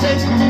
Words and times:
ngaphelele 0.00 0.49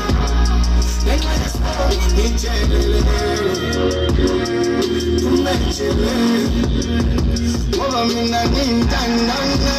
ngoba 7.75 8.01
mina 8.05 8.39
ngiyintandane 8.49 9.75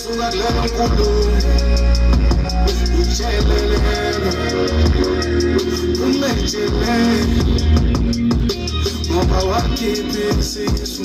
suka 0.00 0.26
wakhipha 9.50 10.22
isisu 10.40 11.04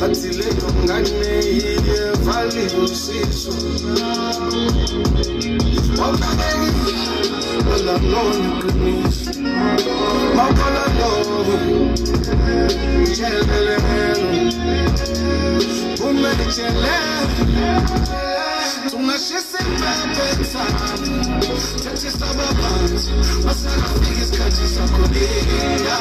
bathi 0.00 0.28
leyo 0.38 0.68
ngane 0.84 1.32
iyevali 1.52 2.64
usizo 2.84 3.54
wawunakeki 6.00 6.96
walalona 7.68 8.46
iqiniso 8.48 9.30
mawukhola 10.36 10.84
lowo 10.98 11.56
itshelelelo 13.04 14.30
umejelelo 16.08 18.27
ungashisa 18.96 19.58
impembe 19.66 20.26
zami 20.52 21.14
thathisa 21.84 22.26
ababanzi 22.30 23.10
masekafika 23.44 24.20
isikhathi 24.22 24.66
sakho 24.74 25.02
linda 25.12 25.98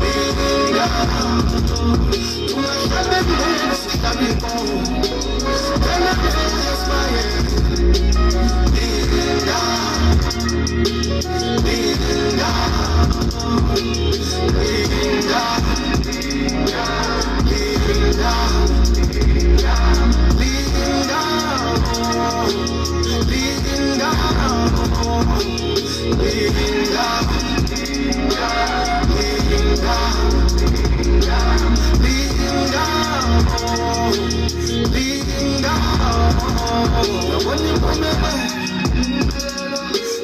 linda 0.00 0.86
ungahlala 2.56 3.16
emnene 3.20 3.74
sihlaba 3.82 4.22
inkomo 4.28 4.78
phela 5.82 6.12
mvuya 6.20 6.74
sibayele 6.80 7.40
linda 8.74 9.60
linda 11.64 12.50
linda 14.58 15.42
linda 16.06 16.84
linda 17.48 18.85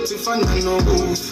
sifana 0.04 0.54
nokufa 0.64 1.31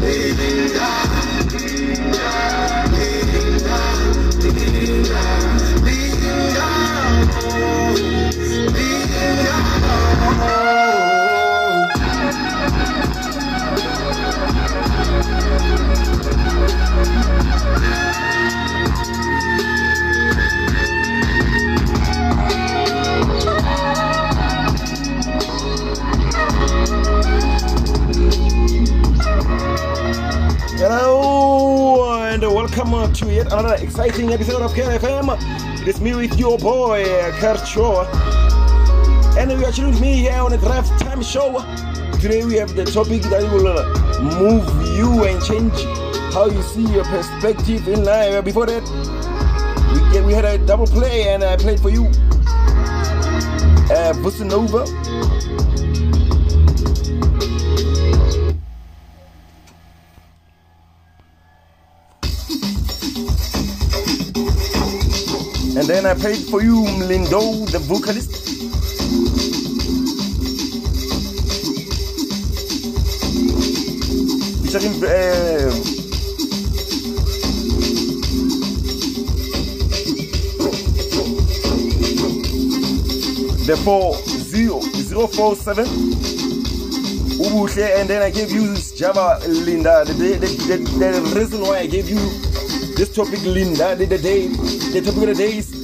linda 0.00 1.06
Hello 10.38 10.65
another 33.52 33.76
exciting 33.76 34.32
episode 34.32 34.60
of 34.62 34.72
KFM. 34.72 35.36
It 35.80 35.88
is 35.88 36.00
me 36.00 36.14
with 36.14 36.38
your 36.38 36.58
boy 36.58 37.04
Kurt 37.38 37.66
Shaw. 37.66 38.04
And 39.38 39.56
we 39.56 39.64
are 39.64 39.70
chilling 39.70 39.92
with 39.92 40.00
me 40.00 40.14
here 40.14 40.34
on 40.34 40.50
the 40.50 40.58
Draft 40.58 41.00
Time 41.00 41.22
Show. 41.22 41.60
Today 42.20 42.44
we 42.44 42.54
have 42.56 42.74
the 42.74 42.84
topic 42.84 43.22
that 43.22 43.42
will 43.52 43.68
uh, 43.68 44.40
move 44.40 44.66
you 44.96 45.24
and 45.24 45.42
change 45.44 45.72
how 46.34 46.46
you 46.46 46.60
see 46.62 46.86
your 46.92 47.04
perspective 47.04 47.86
in 47.86 48.04
life. 48.04 48.44
Before 48.44 48.66
that, 48.66 48.82
we, 49.92 50.12
get, 50.12 50.24
we 50.24 50.32
had 50.32 50.44
a 50.44 50.58
double 50.58 50.86
play 50.86 51.28
and 51.28 51.44
I 51.44 51.56
played 51.56 51.78
for 51.78 51.90
you 51.90 52.06
uh, 53.90 54.12
Bossa 54.22 54.44
Nova. 54.44 54.84
And 65.86 65.94
then 65.94 66.06
I 66.06 66.14
played 66.14 66.42
for 66.50 66.62
you 66.62 66.82
Lindo, 67.06 67.64
the 67.70 67.78
vocalist. 67.78 68.32
Featuring 74.66 74.94
uh, 75.04 75.70
the 83.64 83.76
40047 83.84 85.86
Ubuhle 87.38 87.86
and 88.00 88.08
then 88.10 88.22
I 88.22 88.30
gave 88.30 88.50
you 88.50 88.74
Java 88.96 89.38
Linda 89.46 90.04
the, 90.04 90.14
day, 90.14 90.36
the, 90.36 90.46
the, 90.66 90.78
the 90.98 91.20
reason 91.38 91.60
why 91.60 91.78
I 91.78 91.86
gave 91.86 92.08
you 92.10 92.18
this 92.96 93.08
topic 93.14 93.40
Linda 93.44 93.94
the, 93.94 94.06
the 94.06 94.18
day 94.18 94.48
the 94.48 95.00
topic 95.00 95.22
of 95.22 95.28
the 95.28 95.34
day 95.34 95.58
is 95.58 95.75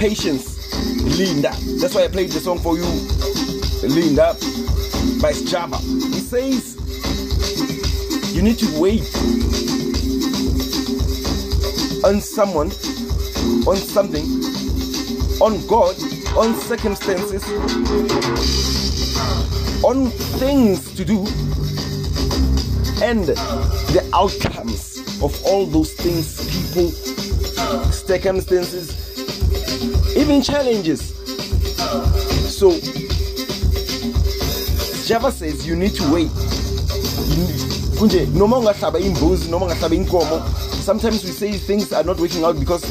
patience, 0.00 0.72
Linda. 1.18 1.52
That's 1.78 1.94
why 1.94 2.04
I 2.04 2.08
played 2.08 2.30
the 2.30 2.40
song 2.40 2.58
for 2.58 2.74
you, 2.74 2.86
Linda, 3.86 4.34
by 5.20 5.34
Java. 5.44 5.76
He 5.76 6.20
says 6.20 6.74
you 8.34 8.40
need 8.40 8.56
to 8.60 8.80
wait 8.80 9.04
on 12.02 12.22
someone, 12.22 12.68
on 13.68 13.76
something, 13.76 14.24
on 15.38 15.66
God, 15.66 15.94
on 16.34 16.54
circumstances, 16.60 17.44
on 19.84 20.06
things 20.40 20.94
to 20.94 21.04
do, 21.04 21.18
and 23.04 23.26
the 23.92 24.10
outcomes 24.14 24.96
of 25.22 25.38
all 25.44 25.66
those 25.66 25.92
things, 25.92 26.40
people, 26.48 26.90
circumstances, 27.92 29.09
even 30.16 30.42
challenges. 30.42 31.14
So, 32.50 32.70
Java 35.06 35.32
says 35.32 35.66
you 35.66 35.76
need 35.76 35.94
to 35.94 36.12
wait. 36.12 36.30
Kunje, 37.98 38.26
noma 38.34 38.56
ungahlaba 38.56 38.98
imbuzi 38.98 39.50
sometimes 40.82 41.22
we 41.22 41.30
say 41.30 41.52
things 41.52 41.92
are 41.92 42.02
not 42.02 42.18
working 42.18 42.42
out 42.42 42.58
because 42.58 42.82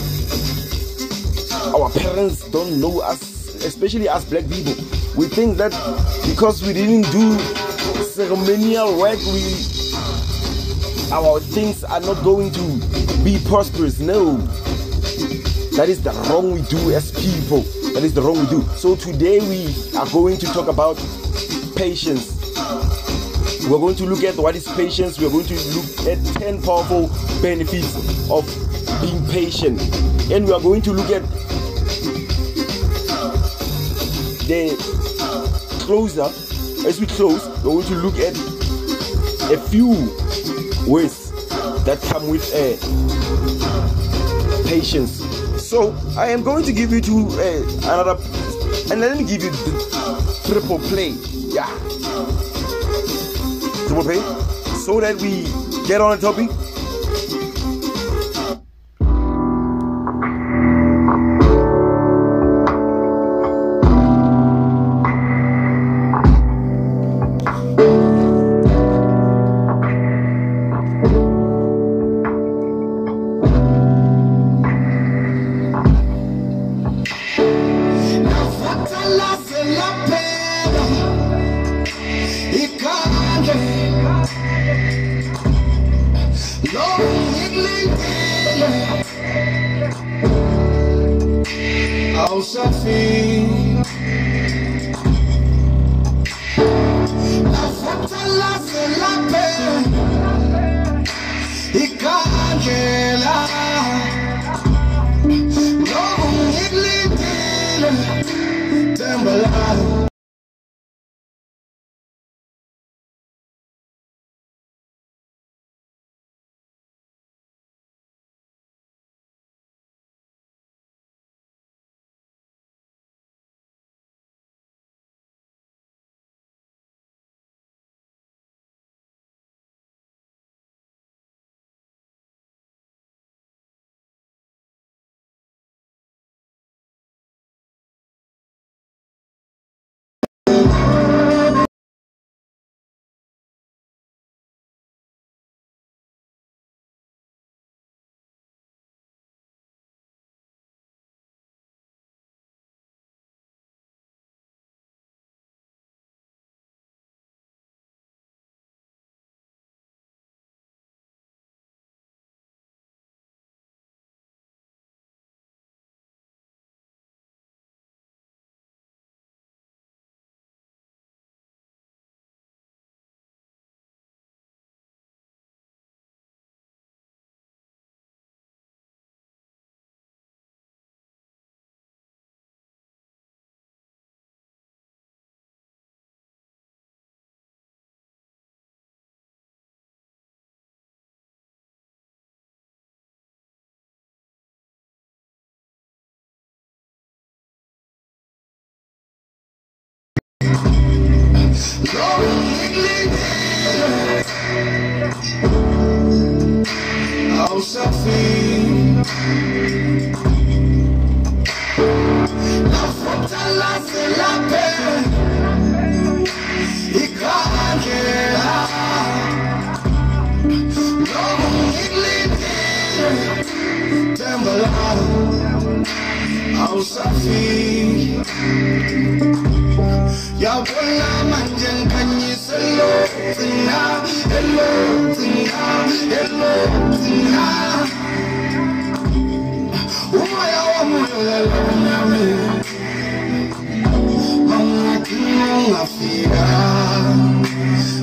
our 1.74 1.90
parents 1.90 2.48
don't 2.50 2.80
know 2.80 3.00
us 3.02 3.40
especially 3.66 4.08
as 4.08 4.24
black 4.26 4.48
people 4.48 4.74
we 5.16 5.28
think 5.28 5.58
that 5.58 5.72
because 6.30 6.62
we 6.66 6.72
didn't 6.74 7.10
do 7.12 7.38
ceremonial 8.04 8.98
work 9.00 9.20
we 9.34 9.42
our 11.12 11.40
things 11.40 11.84
are 11.84 12.00
not 12.02 12.24
going 12.24 12.52
to 12.52 12.62
be 13.24 13.40
prosperous 13.48 14.00
no 14.00 14.38
that 15.76 15.88
is 15.88 16.02
the 16.02 16.12
wrong 16.30 16.52
we 16.52 16.62
do 16.64 16.92
as 16.92 17.12
people. 17.12 17.62
That 17.94 18.04
is 18.04 18.14
the 18.14 18.22
wrong 18.22 18.40
we 18.40 18.48
do. 18.48 18.62
So 18.76 18.96
today 18.96 19.40
we 19.40 19.74
are 19.98 20.10
going 20.10 20.38
to 20.38 20.46
talk 20.48 20.68
about 20.68 20.96
patience. 21.76 22.36
We're 23.70 23.80
going 23.80 23.96
to 23.96 24.06
look 24.06 24.24
at 24.24 24.36
what 24.36 24.56
is 24.56 24.68
patience. 24.74 25.20
We're 25.20 25.30
going 25.30 25.46
to 25.46 25.56
look 25.76 26.08
at 26.08 26.18
10 26.40 26.62
powerful 26.62 27.10
benefits 27.42 27.96
of 28.30 28.46
being 29.02 29.26
patient. 29.28 29.82
And 30.32 30.46
we 30.46 30.54
are 30.54 30.62
going 30.62 30.82
to 30.84 30.92
look 30.92 31.10
at 31.12 31.24
the 34.50 34.76
closer 35.82 36.24
as 36.88 37.00
we 37.00 37.06
close 37.06 37.46
we're 37.58 37.74
going 37.74 37.86
to 37.86 37.96
look 37.96 38.16
at 38.18 38.36
a 39.52 39.58
few 39.70 39.90
ways 40.88 41.32
that 41.86 42.00
come 42.10 42.28
with 42.30 42.50
uh, 42.54 42.78
patience 44.68 45.39
so 45.70 45.96
i 46.18 46.28
am 46.28 46.42
going 46.42 46.64
to 46.66 46.74
give 46.74 46.92
you 46.92 47.00
to 47.00 47.16
uh, 47.38 47.94
another 47.94 48.18
and 48.92 49.02
let 49.02 49.16
me 49.18 49.24
give 49.24 49.44
you 49.44 49.52
the 49.52 50.42
triple 50.46 50.80
play. 50.80 51.10
Yeah. 51.54 51.68
Triple 53.88 54.04
play. 54.04 54.20
So 54.78 55.00
that 55.00 55.16
we 55.22 55.44
get 55.88 56.02
on 56.02 56.18
the 56.18 56.22
topic 56.22 56.50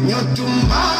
Nyotuma 0.06 0.95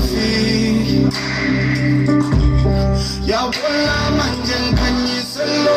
zafi 0.00 1.06
ya 3.26 3.40
bola 3.50 3.98
manjan 4.16 4.64
kanyi 4.76 5.18
salo 5.32 5.76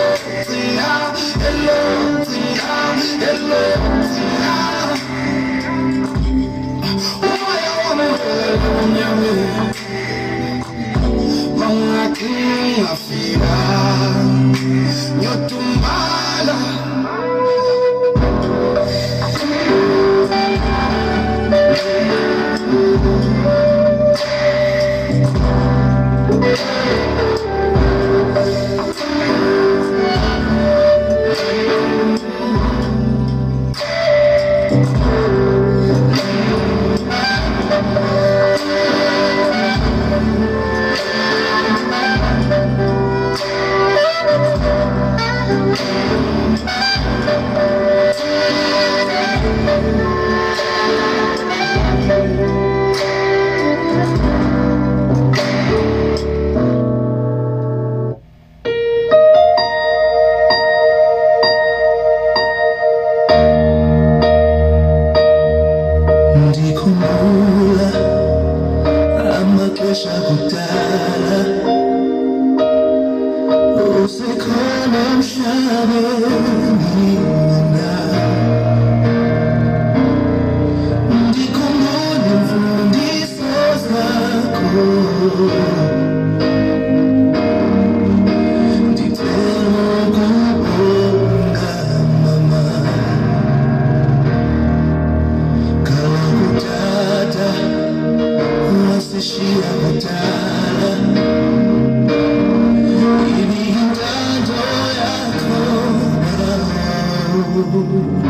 people 107.79 108.28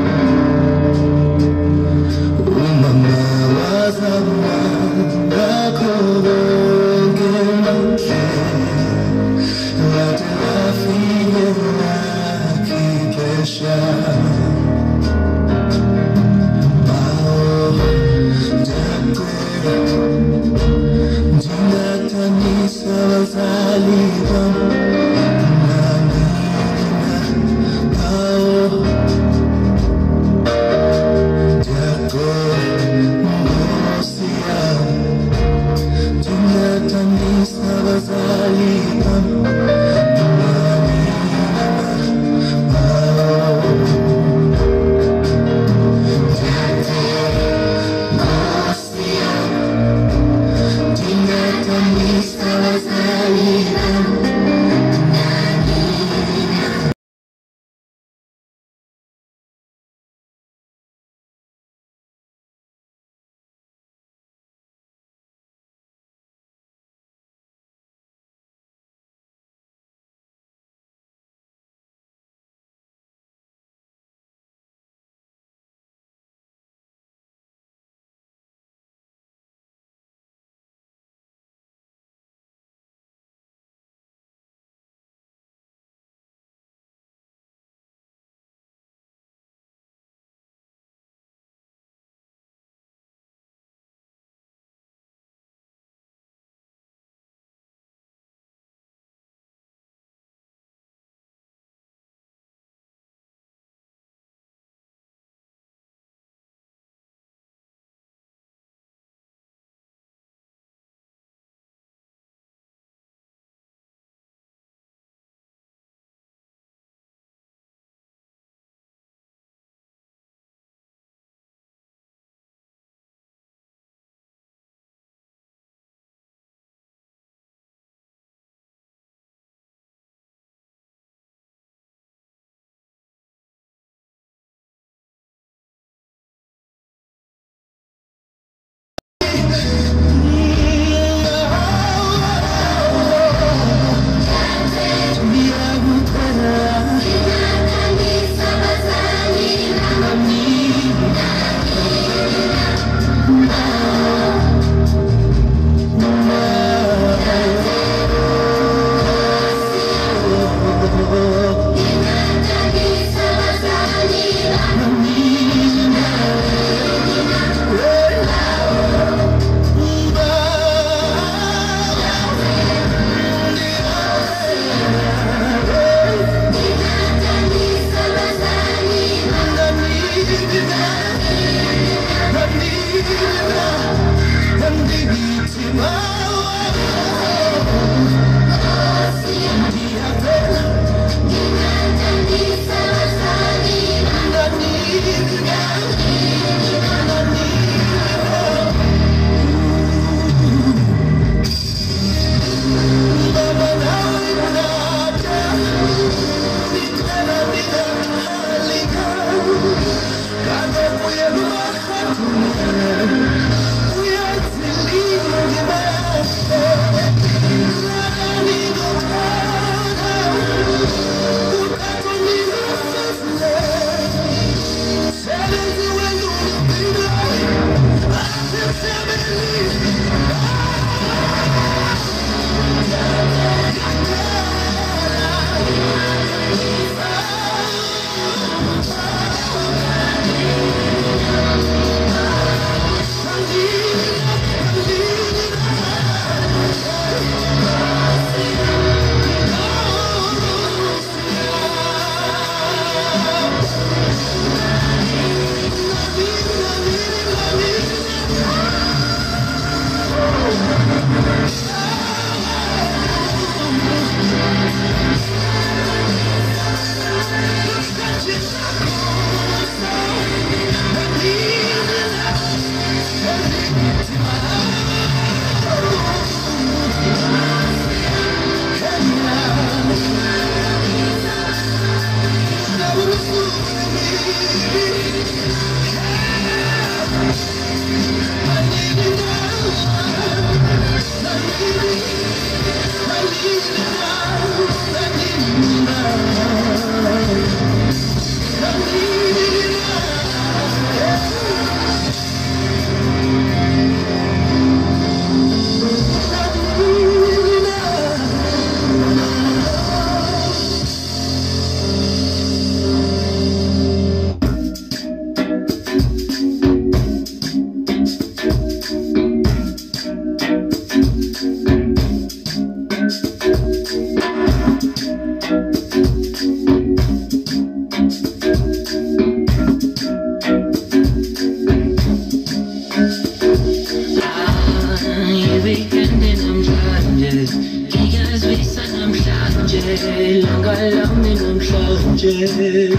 Geld. 337.29 337.51
Krieger 337.91 338.31
ist 338.33 338.49
wie 338.49 338.63
sein 338.63 339.03
am 339.03 339.13
Schlafgel, 339.13 340.41
langer 340.41 340.89
lang 340.89 341.23
in 341.23 341.37
am 341.45 341.61
Schlafgel. 341.61 342.97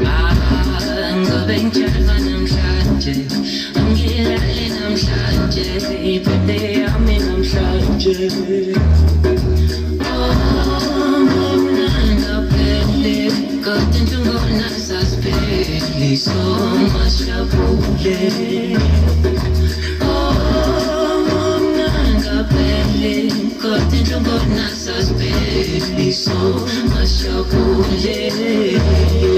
Ang 0.00 1.26
gabing 1.26 1.70
chalvan 1.70 2.24
ang 2.32 2.46
shadje, 2.46 3.26
ang 3.76 3.94
giralin 3.94 4.72
ang 4.86 4.96
shadje, 4.96 5.76
pwede 6.24 6.86
amin 6.88 7.22
ang 7.28 7.44
shadje. 7.44 8.32
Oh, 10.08 11.20
muna 11.28 11.92
na 12.16 12.48
pwede, 12.48 13.28
katin 13.60 14.08
tungo 14.08 14.40
na 14.56 14.72
sa 14.72 15.04
so 16.16 16.32
much. 16.92 17.28
make 25.54 25.92
me 25.94 26.10
so 26.10 26.34
much 26.88 27.20
trouble. 27.20 27.84
Yeah. 27.98 29.31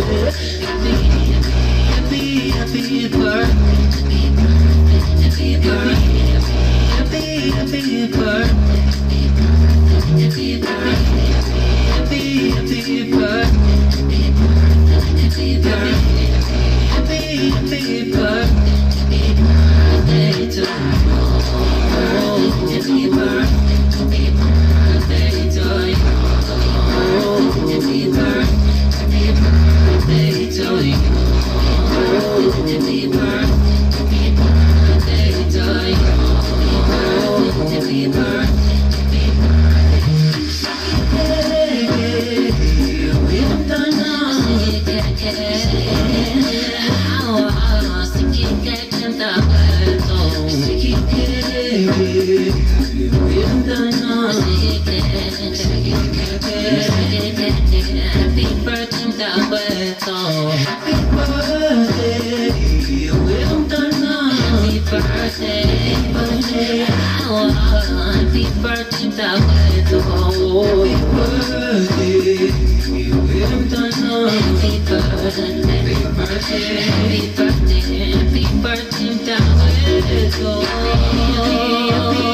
person, 75.10 75.68
every 75.70 75.94
person. 76.14 76.60
Happy 76.60 77.32
birthday, 77.36 77.80
happy 78.12 78.44
birthday, 78.62 79.26
down 79.26 79.56
with 79.58 80.10
it 80.10 80.44
all. 80.44 82.33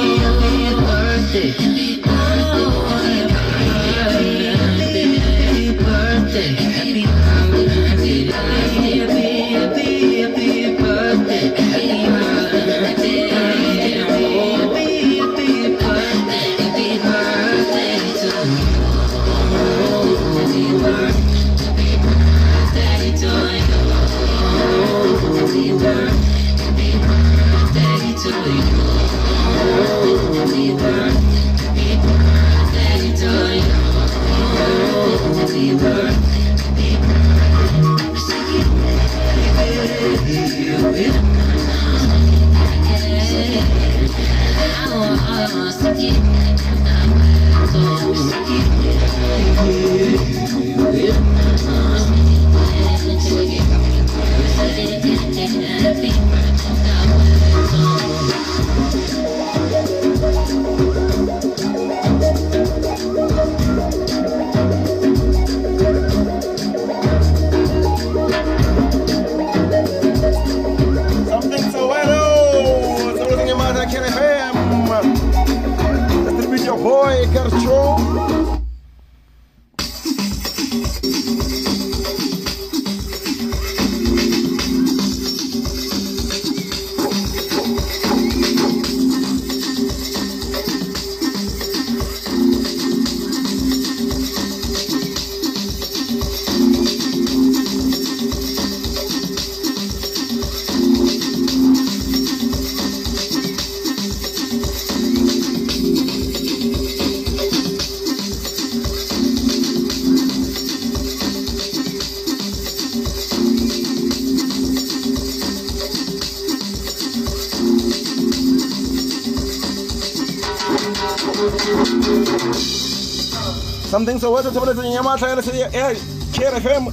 Something 123.90 124.20
so 124.20 124.30
bueno. 124.30 124.52
Something 124.52 124.74
so 124.74 125.02
bueno. 125.02 125.18
Something 125.18 125.42
so 125.42 125.52
bueno. 125.52 126.00
KRFM. 126.32 126.92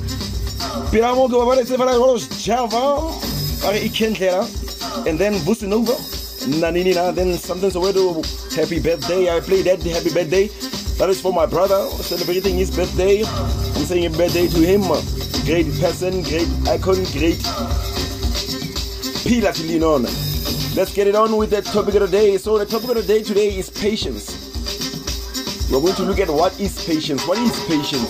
Piramo 0.89 1.29
que 1.29 1.36
va 1.36 1.43
a 1.43 1.45
aparecer 1.45 1.77
para 1.77 1.93
los 1.93 2.27
Java. 2.43 3.12
Para 3.62 3.77
Ikendera. 3.77 4.41
And 5.05 5.19
then 5.19 5.36
Businova. 5.45 5.93
Nanini 6.60 6.95
na. 6.95 7.12
Then 7.12 7.38
something 7.38 7.69
so 7.69 7.81
bueno. 7.81 8.23
Happy 8.55 8.79
birthday. 8.79 9.29
I 9.29 9.39
played 9.41 9.65
that 9.65 9.83
happy 9.83 10.10
birthday. 10.10 10.47
That 10.97 11.12
is 11.12 11.21
for 11.21 11.31
my 11.31 11.45
brother 11.45 11.88
celebrating 12.01 12.57
his 12.57 12.75
birthday. 12.75 13.23
I'm 13.23 13.86
saying 13.86 14.07
a 14.07 14.10
birthday 14.10 14.47
to 14.47 14.60
him. 14.65 14.81
Great 15.45 15.67
person, 15.79 16.23
great 16.23 16.49
icon, 16.67 17.05
great 17.13 17.38
pillar 19.23 19.51
to 19.53 19.63
lean 19.63 19.83
on. 19.83 20.03
Let's 20.75 20.95
get 20.95 21.05
it 21.05 21.13
on 21.15 21.38
with 21.38 21.51
the 21.51 21.62
topic 21.62 21.93
of 21.93 22.01
the 22.01 22.07
day. 22.07 22.38
So 22.38 22.57
the 22.57 22.65
topic 22.65 22.89
of 22.89 22.95
the 22.95 23.03
day 23.03 23.21
today 23.21 23.55
is 23.55 23.69
patience. 23.69 24.37
We're 25.69 25.82
going 25.82 25.95
to 25.95 26.03
look 26.03 26.19
at 26.19 26.30
what 26.30 26.58
is 26.62 26.86
patience. 26.86 27.27
What 27.27 27.38
is 27.39 27.51
patience? 27.65 28.10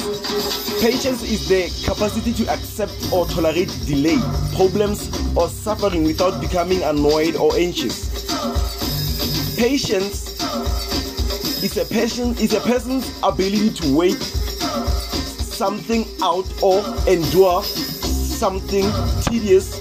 Patience 0.80 1.24
is 1.24 1.50
the 1.50 1.68
capacity 1.90 2.32
to 2.34 2.52
accept 2.54 2.94
or 3.12 3.26
tolerate 3.26 3.70
delay, 3.88 4.20
problems, 4.56 5.10
or 5.36 5.50
suffering 5.50 6.04
without 6.04 6.40
becoming 6.40 6.84
annoyed 6.84 7.36
or 7.36 7.56
anxious. 7.56 8.10
Patience 9.58 10.40
is 11.64 11.78
a 11.78 11.86
person 11.86 12.38
is 12.38 12.54
a 12.54 12.60
person's 12.60 13.12
ability 13.24 13.72
to 13.72 13.96
wait 13.96 14.22
something 14.22 16.06
out 16.22 16.46
or 16.62 16.86
endure 17.08 17.64
something 17.64 18.86
tedious 19.24 19.78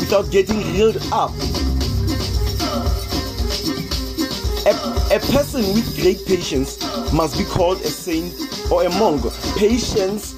without 0.00 0.32
getting 0.32 0.58
reeled 0.72 0.98
up. 1.12 1.30
A, 4.66 4.74
a 5.14 5.20
person 5.30 5.62
with 5.74 5.94
great 6.00 6.26
patience 6.26 6.76
must 7.14 7.38
be 7.38 7.44
called 7.44 7.80
a 7.82 7.86
saint 7.86 8.34
or 8.72 8.84
a 8.84 8.90
monk. 8.98 9.22
Patience 9.56 10.34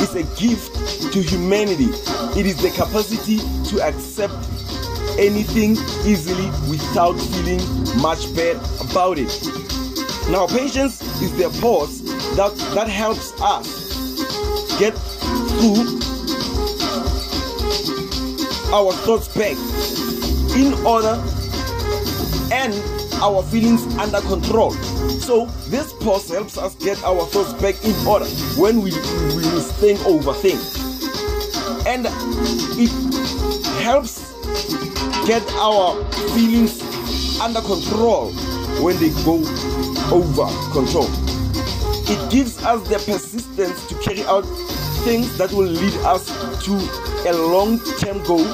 is 0.00 0.14
a 0.14 0.22
gift 0.40 1.12
to 1.12 1.20
humanity. 1.20 1.90
It 2.38 2.46
is 2.46 2.56
the 2.62 2.70
capacity 2.70 3.38
to 3.68 3.82
accept 3.82 4.32
anything 5.18 5.72
easily 6.06 6.46
without 6.70 7.12
feeling 7.12 7.60
much 8.00 8.34
bad 8.34 8.56
about 8.80 9.18
it. 9.18 9.28
Now, 10.30 10.46
patience 10.46 11.02
is 11.20 11.36
the 11.36 11.50
pause 11.60 12.02
that, 12.36 12.56
that 12.74 12.88
helps 12.88 13.32
us 13.42 13.68
get 14.78 14.94
through 14.94 15.98
our 18.72 18.92
thoughts 19.04 19.28
back 19.28 19.56
in 20.56 20.72
order 20.86 21.22
and 22.50 22.72
our 23.20 23.42
feelings 23.42 23.84
under 23.98 24.20
control. 24.20 24.74
So 25.20 25.46
this 25.68 25.92
pause 25.92 26.28
helps 26.28 26.56
us 26.58 26.74
get 26.76 27.02
our 27.04 27.24
thoughts 27.26 27.52
back 27.60 27.76
in 27.84 27.94
order 28.06 28.26
when 28.56 28.82
we 28.82 28.90
we 29.36 29.42
think 29.78 29.98
overthink, 30.00 30.58
and 31.86 32.06
it 32.78 32.90
helps 33.82 34.32
get 35.26 35.42
our 35.52 36.02
feelings 36.34 36.82
under 37.40 37.60
control 37.60 38.32
when 38.82 38.96
they 38.98 39.10
go 39.24 39.38
over 40.10 40.48
control. 40.72 41.08
It 42.10 42.30
gives 42.30 42.64
us 42.64 42.88
the 42.88 42.96
persistence 42.96 43.86
to 43.88 43.94
carry 44.00 44.24
out 44.24 44.42
things 45.04 45.36
that 45.38 45.52
will 45.52 45.68
lead 45.68 45.94
us 46.04 46.26
to 46.64 46.72
a 47.28 47.32
long-term 47.32 48.22
goal 48.24 48.46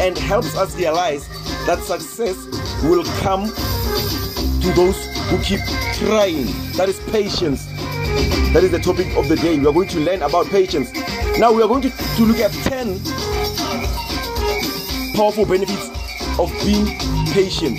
and 0.00 0.16
helps 0.16 0.56
us 0.56 0.76
realize 0.76 1.28
that 1.66 1.80
success 1.82 2.36
will 2.84 3.04
come 3.22 3.46
to 4.60 4.72
those 4.74 5.13
who 5.28 5.38
keep 5.42 5.60
trying. 5.94 6.46
That 6.76 6.88
is 6.88 7.00
patience. 7.10 7.66
That 8.52 8.62
is 8.62 8.70
the 8.70 8.78
topic 8.78 9.16
of 9.16 9.28
the 9.28 9.36
day. 9.36 9.58
We 9.58 9.66
are 9.66 9.72
going 9.72 9.88
to 9.88 10.00
learn 10.00 10.22
about 10.22 10.46
patience. 10.46 10.92
Now 11.38 11.52
we 11.52 11.62
are 11.62 11.68
going 11.68 11.82
to, 11.82 11.90
to 11.90 12.22
look 12.24 12.38
at 12.38 12.52
10 12.52 13.00
powerful 15.14 15.46
benefits 15.46 15.88
of 16.38 16.52
being 16.64 16.86
patient. 17.32 17.78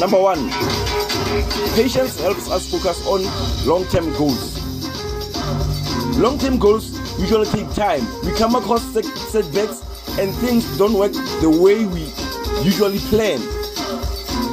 Number 0.00 0.18
one, 0.20 0.48
patience 1.74 2.20
helps 2.20 2.50
us 2.50 2.70
focus 2.70 3.06
on 3.06 3.22
long-term 3.66 4.12
goals. 4.16 4.58
Long-term 6.18 6.58
goals 6.58 6.90
usually 7.20 7.46
take 7.46 7.72
time. 7.74 8.06
We 8.24 8.32
come 8.32 8.54
across 8.54 8.82
setbacks 8.92 9.82
and 10.18 10.34
things 10.36 10.78
don't 10.78 10.94
work 10.94 11.12
the 11.12 11.50
way 11.50 11.84
we 11.84 12.12
usually 12.64 12.98
plan. 12.98 13.57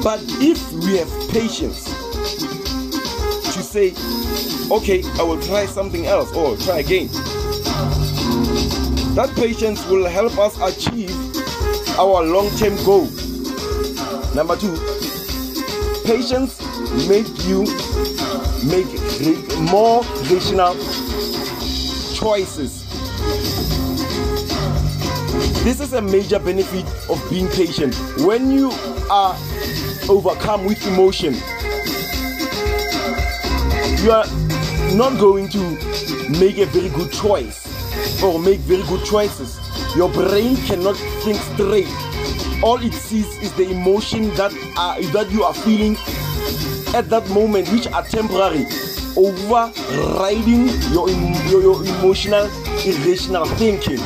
But 0.05 0.21
if 0.37 0.71
we 0.71 0.97
have 0.97 1.09
patience 1.31 1.85
to 3.55 3.63
say, 3.63 3.91
okay, 4.69 5.01
I 5.19 5.23
will 5.23 5.41
try 5.41 5.65
something 5.65 6.05
else 6.05 6.31
or 6.35 6.55
try 6.57 6.77
again, 6.77 7.07
that 9.15 9.33
patience 9.35 9.83
will 9.87 10.07
help 10.07 10.37
us 10.37 10.59
achieve 10.61 11.09
our 11.97 12.23
long 12.23 12.51
term 12.51 12.75
goal. 12.85 13.09
Number 14.35 14.55
two, 14.55 14.77
patience 16.05 16.61
make 17.09 17.25
you 17.47 17.65
make 18.69 18.85
more 19.71 20.03
rational 20.29 20.75
choices. 22.13 22.85
This 25.63 25.79
is 25.79 25.93
a 25.93 26.01
major 26.03 26.37
benefit 26.37 26.85
of 27.09 27.27
being 27.31 27.47
patient. 27.47 27.95
When 28.19 28.51
you 28.51 28.69
are 29.09 29.35
overcome 30.09 30.65
with 30.65 30.85
emotion, 30.87 31.33
you 34.03 34.11
are 34.11 34.25
not 34.95 35.19
going 35.19 35.49
to 35.49 35.59
make 36.39 36.57
a 36.57 36.65
very 36.65 36.89
good 36.89 37.11
choice 37.11 37.65
or 38.23 38.39
make 38.39 38.59
very 38.61 38.83
good 38.83 39.03
choices. 39.05 39.59
Your 39.95 40.09
brain 40.09 40.55
cannot 40.57 40.95
think 41.23 41.37
straight. 41.37 41.87
All 42.63 42.81
it 42.81 42.93
sees 42.93 43.27
is 43.41 43.53
the 43.53 43.69
emotion 43.69 44.33
that 44.35 44.53
are, 44.77 45.01
that 45.13 45.31
you 45.31 45.43
are 45.43 45.53
feeling 45.53 45.95
at 46.95 47.09
that 47.09 47.27
moment, 47.29 47.69
which 47.69 47.87
are 47.87 48.03
temporary, 48.03 48.65
overriding 49.17 50.67
your, 50.93 51.09
your, 51.49 51.61
your 51.61 51.85
emotional, 51.85 52.45
irrational 52.85 53.45
thinking. 53.45 53.99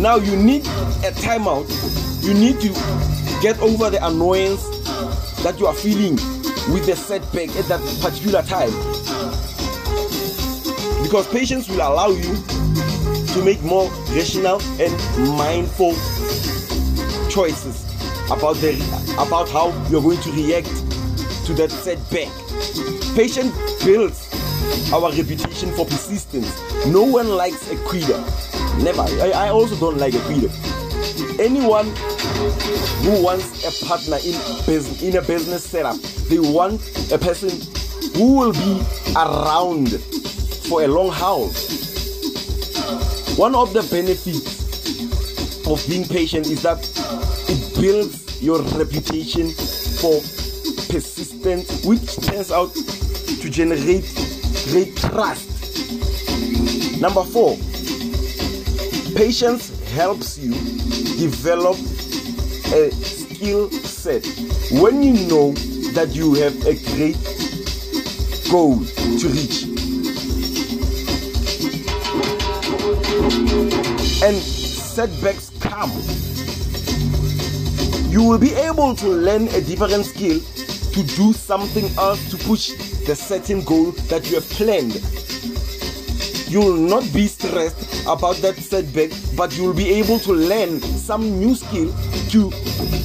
Now 0.00 0.16
you 0.16 0.36
need 0.36 0.62
a 1.04 1.12
timeout. 1.12 1.68
You 2.24 2.34
need 2.34 2.60
to 2.60 3.11
get 3.42 3.58
over 3.58 3.90
the 3.90 4.06
annoyance 4.06 4.64
that 5.42 5.58
you 5.58 5.66
are 5.66 5.74
feeling 5.74 6.14
with 6.72 6.86
the 6.86 6.94
setback 6.94 7.48
at 7.56 7.64
that 7.64 7.80
particular 8.00 8.40
time. 8.42 8.70
Because 11.02 11.26
patience 11.26 11.68
will 11.68 11.80
allow 11.80 12.10
you 12.10 12.36
to 13.34 13.44
make 13.44 13.60
more 13.64 13.90
rational 14.10 14.62
and 14.80 14.92
mindful 15.36 15.92
choices 17.28 17.82
about 18.30 18.54
the 18.56 18.78
about 19.18 19.48
how 19.48 19.70
you're 19.90 20.00
going 20.00 20.20
to 20.20 20.30
react 20.30 20.68
to 21.46 21.52
that 21.54 21.70
setback. 21.72 22.28
Patience 23.16 23.52
builds 23.84 24.28
our 24.92 25.10
reputation 25.10 25.72
for 25.72 25.84
persistence. 25.84 26.46
No 26.86 27.02
one 27.02 27.28
likes 27.30 27.68
a 27.72 27.76
quitter. 27.88 28.20
Never. 28.84 29.02
I, 29.02 29.32
I 29.34 29.48
also 29.48 29.74
don't 29.80 29.98
like 29.98 30.14
a 30.14 30.20
quitter. 30.20 30.50
Anyone 31.42 31.92
who 33.02 33.22
wants 33.22 33.64
a 33.64 33.86
partner 33.86 34.16
in 34.16 34.32
business 34.66 35.02
in 35.02 35.16
a 35.16 35.22
business 35.22 35.64
setup, 35.64 35.96
they 36.28 36.38
want 36.38 36.80
a 37.12 37.18
person 37.18 37.50
who 38.14 38.38
will 38.38 38.52
be 38.52 38.82
around 39.16 39.88
for 40.68 40.82
a 40.82 40.88
long 40.88 41.10
haul. 41.10 41.48
One 43.36 43.54
of 43.54 43.72
the 43.72 43.82
benefits 43.90 45.66
of 45.66 45.84
being 45.88 46.04
patient 46.04 46.46
is 46.48 46.62
that 46.62 46.78
it 47.48 47.80
builds 47.80 48.42
your 48.42 48.60
reputation 48.62 49.50
for 50.00 50.20
persistence, 50.90 51.84
which 51.84 52.16
turns 52.16 52.50
out 52.50 52.74
to 52.74 53.50
generate 53.50 54.04
great 54.70 54.96
trust. 54.96 55.48
Number 57.00 57.24
four, 57.24 57.56
patience 59.14 59.70
helps 59.92 60.38
you 60.38 60.52
develop 61.18 61.76
a 62.72 62.90
skill 62.90 63.70
set. 63.70 64.26
When 64.80 65.02
you 65.02 65.12
know 65.28 65.52
that 65.92 66.10
you 66.14 66.34
have 66.34 66.54
a 66.66 66.74
great 66.94 67.18
goal 68.50 68.78
to 68.84 69.28
reach, 69.28 69.64
and 74.22 74.36
setbacks 74.36 75.50
come, 75.60 75.90
you 78.10 78.22
will 78.22 78.38
be 78.38 78.54
able 78.54 78.94
to 78.96 79.08
learn 79.08 79.48
a 79.48 79.60
different 79.60 80.06
skill 80.06 80.40
to 80.92 81.02
do 81.16 81.32
something 81.32 81.86
else 81.98 82.30
to 82.30 82.36
push 82.38 82.70
the 83.06 83.14
certain 83.14 83.62
goal 83.64 83.92
that 84.08 84.28
you 84.30 84.36
have 84.36 84.48
planned. 84.50 85.21
You 86.52 86.60
will 86.60 86.76
not 86.76 87.10
be 87.14 87.28
stressed 87.28 88.04
about 88.06 88.36
that 88.42 88.56
setback, 88.56 89.10
but 89.34 89.56
you 89.56 89.64
will 89.64 89.72
be 89.72 89.88
able 89.88 90.18
to 90.18 90.34
learn 90.34 90.82
some 90.82 91.40
new 91.40 91.54
skill 91.54 91.90
to 92.28 92.52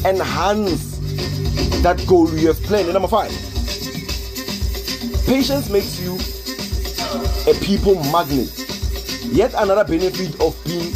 enhance 0.03 0.97
that 1.81 2.03
goal 2.05 2.29
you 2.33 2.47
have 2.47 2.61
planned. 2.63 2.89
And 2.89 2.93
number 2.95 3.07
five, 3.07 3.31
patience 5.25 5.69
makes 5.69 5.97
you 5.97 6.15
a 7.49 7.55
people 7.63 7.95
magnet. 8.11 8.51
Yet 9.31 9.53
another 9.57 9.85
benefit 9.85 10.41
of 10.41 10.53
being 10.65 10.91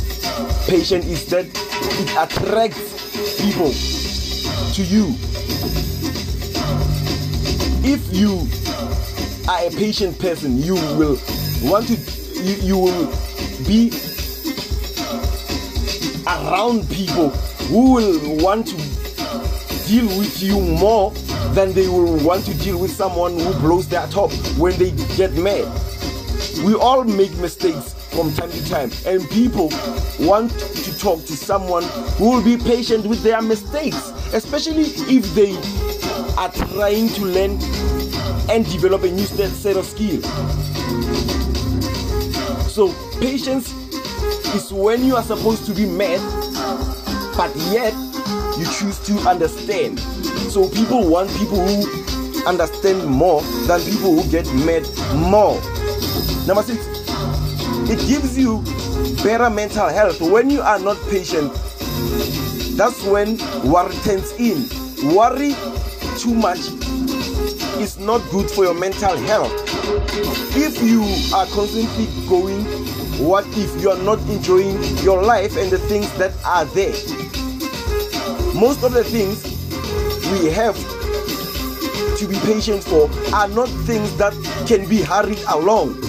patient 0.68 1.06
is 1.06 1.26
that 1.28 1.46
it 1.46 2.12
attracts 2.20 3.40
people 3.40 3.72
to 4.74 4.84
you. 4.84 5.16
If 7.88 8.14
you 8.14 8.46
are 9.50 9.66
a 9.66 9.70
patient 9.70 10.20
person, 10.20 10.58
you 10.62 10.74
will 10.74 11.18
want 11.64 11.88
to, 11.88 12.20
you, 12.41 12.56
you 12.56 12.77
will 12.77 13.08
be 13.67 13.91
around 16.27 16.89
people 16.89 17.30
who 17.69 17.93
will 17.93 18.43
want 18.43 18.67
to 18.67 18.75
deal 19.88 20.08
with 20.17 20.41
you 20.41 20.60
more 20.60 21.12
than 21.54 21.73
they 21.73 21.88
will 21.88 22.17
want 22.23 22.45
to 22.45 22.54
deal 22.60 22.80
with 22.80 22.91
someone 22.91 23.38
who 23.38 23.54
blows 23.60 23.88
their 23.88 24.08
top 24.08 24.32
when 24.58 24.77
they 24.77 24.91
get 25.15 25.34
mad. 25.34 25.67
We 26.65 26.75
all 26.75 27.04
make 27.04 27.36
mistakes 27.38 27.93
from 28.13 28.34
time 28.34 28.51
to 28.51 28.69
time, 28.69 28.91
and 29.06 29.27
people 29.30 29.69
want 30.19 30.51
to 30.51 30.97
talk 30.97 31.25
to 31.25 31.34
someone 31.34 31.84
who 32.17 32.32
will 32.32 32.43
be 32.43 32.58
patient 32.58 33.06
with 33.06 33.23
their 33.23 33.41
mistakes, 33.41 34.12
especially 34.34 34.84
if 35.08 35.34
they 35.34 35.56
are 36.38 36.51
trying 36.51 37.09
to 37.09 37.26
learn 37.26 37.57
and 38.49 38.70
develop 38.70 39.03
a 39.03 39.11
new 39.11 39.26
set 39.26 39.78
of 39.78 39.86
skills. 39.86 40.26
So, 42.72 42.88
patience 43.19 43.74
is 44.55 44.72
when 44.72 45.03
you 45.03 45.17
are 45.17 45.24
supposed 45.24 45.65
to 45.65 45.74
be 45.74 45.86
mad, 45.86 46.22
but 47.36 47.53
yet 47.69 47.93
you 48.57 48.65
choose 48.80 48.97
to 49.07 49.17
understand. 49.28 49.99
So, 49.99 50.69
people 50.69 51.05
want 51.09 51.30
people 51.32 51.57
who 51.57 52.45
understand 52.47 53.05
more 53.05 53.41
than 53.67 53.82
people 53.82 54.15
who 54.15 54.32
get 54.32 54.45
mad 54.65 54.88
more. 55.15 55.59
Number 56.47 56.63
six, 56.63 56.88
it 57.89 57.99
gives 58.07 58.38
you 58.38 58.63
better 59.22 59.49
mental 59.49 59.89
health 59.89 60.22
when 60.22 60.49
you 60.49 60.61
are 60.61 60.80
not 60.80 60.97
patient 61.09 61.51
that's 62.78 63.03
when 63.03 63.38
worry 63.69 63.93
turns 63.97 64.32
in 64.39 64.63
worry 65.13 65.53
too 66.17 66.34
much 66.34 66.59
is 67.80 67.97
not 67.99 68.19
good 68.32 68.49
for 68.49 68.63
your 68.63 68.74
mental 68.74 69.15
health 69.17 69.70
if 70.55 70.82
you 70.84 71.03
are 71.36 71.45
constantly 71.47 72.07
going 72.27 72.63
what 73.21 73.45
if 73.49 73.82
you 73.82 73.89
are 73.91 74.01
not 74.03 74.19
enjoying 74.29 74.82
your 75.03 75.21
life 75.21 75.55
and 75.55 75.69
the 75.69 75.77
things 75.77 76.11
that 76.17 76.34
are 76.43 76.65
there? 76.65 76.91
Most 78.59 78.84
of 78.84 78.93
the 78.93 79.03
things 79.03 79.43
we 80.32 80.49
have 80.49 80.75
to 82.17 82.27
be 82.27 82.36
patient 82.39 82.84
for 82.84 83.09
are 83.34 83.47
not 83.47 83.69
things 83.86 84.15
that 84.17 84.34
can 84.67 84.89
be 84.89 85.01
hurried 85.01 85.39
along. 85.49 86.01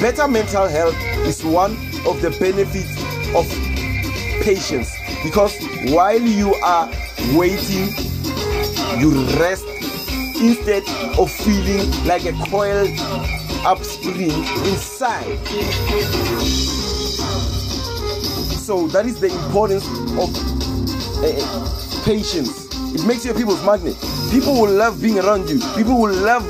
Better 0.00 0.26
mental 0.26 0.66
health 0.66 0.96
is 1.26 1.44
one 1.44 1.72
of 2.06 2.20
the 2.20 2.34
benefits 2.40 2.90
of 3.34 3.46
patience 4.42 4.96
because 5.22 5.56
while 5.92 6.20
you 6.20 6.54
are 6.64 6.90
waiting 7.34 7.94
you 8.98 9.12
rest 9.38 9.66
instead 10.40 10.82
of 11.18 11.30
feeling 11.30 11.90
like 12.06 12.24
a 12.24 12.32
coiled 12.50 12.88
up 13.64 13.78
spring 13.84 14.30
inside. 14.64 15.38
So 18.56 18.88
that 18.88 19.04
is 19.04 19.20
the 19.20 19.26
importance 19.26 19.86
of 20.16 20.30
uh, 21.22 22.04
patience. 22.04 22.68
It 22.94 23.06
makes 23.06 23.24
you 23.24 23.32
a 23.32 23.34
people's 23.34 23.64
magnet. 23.64 23.96
People 24.30 24.54
will 24.60 24.72
love 24.72 25.02
being 25.02 25.18
around 25.18 25.48
you. 25.50 25.60
People 25.76 26.00
will 26.00 26.14
love 26.14 26.44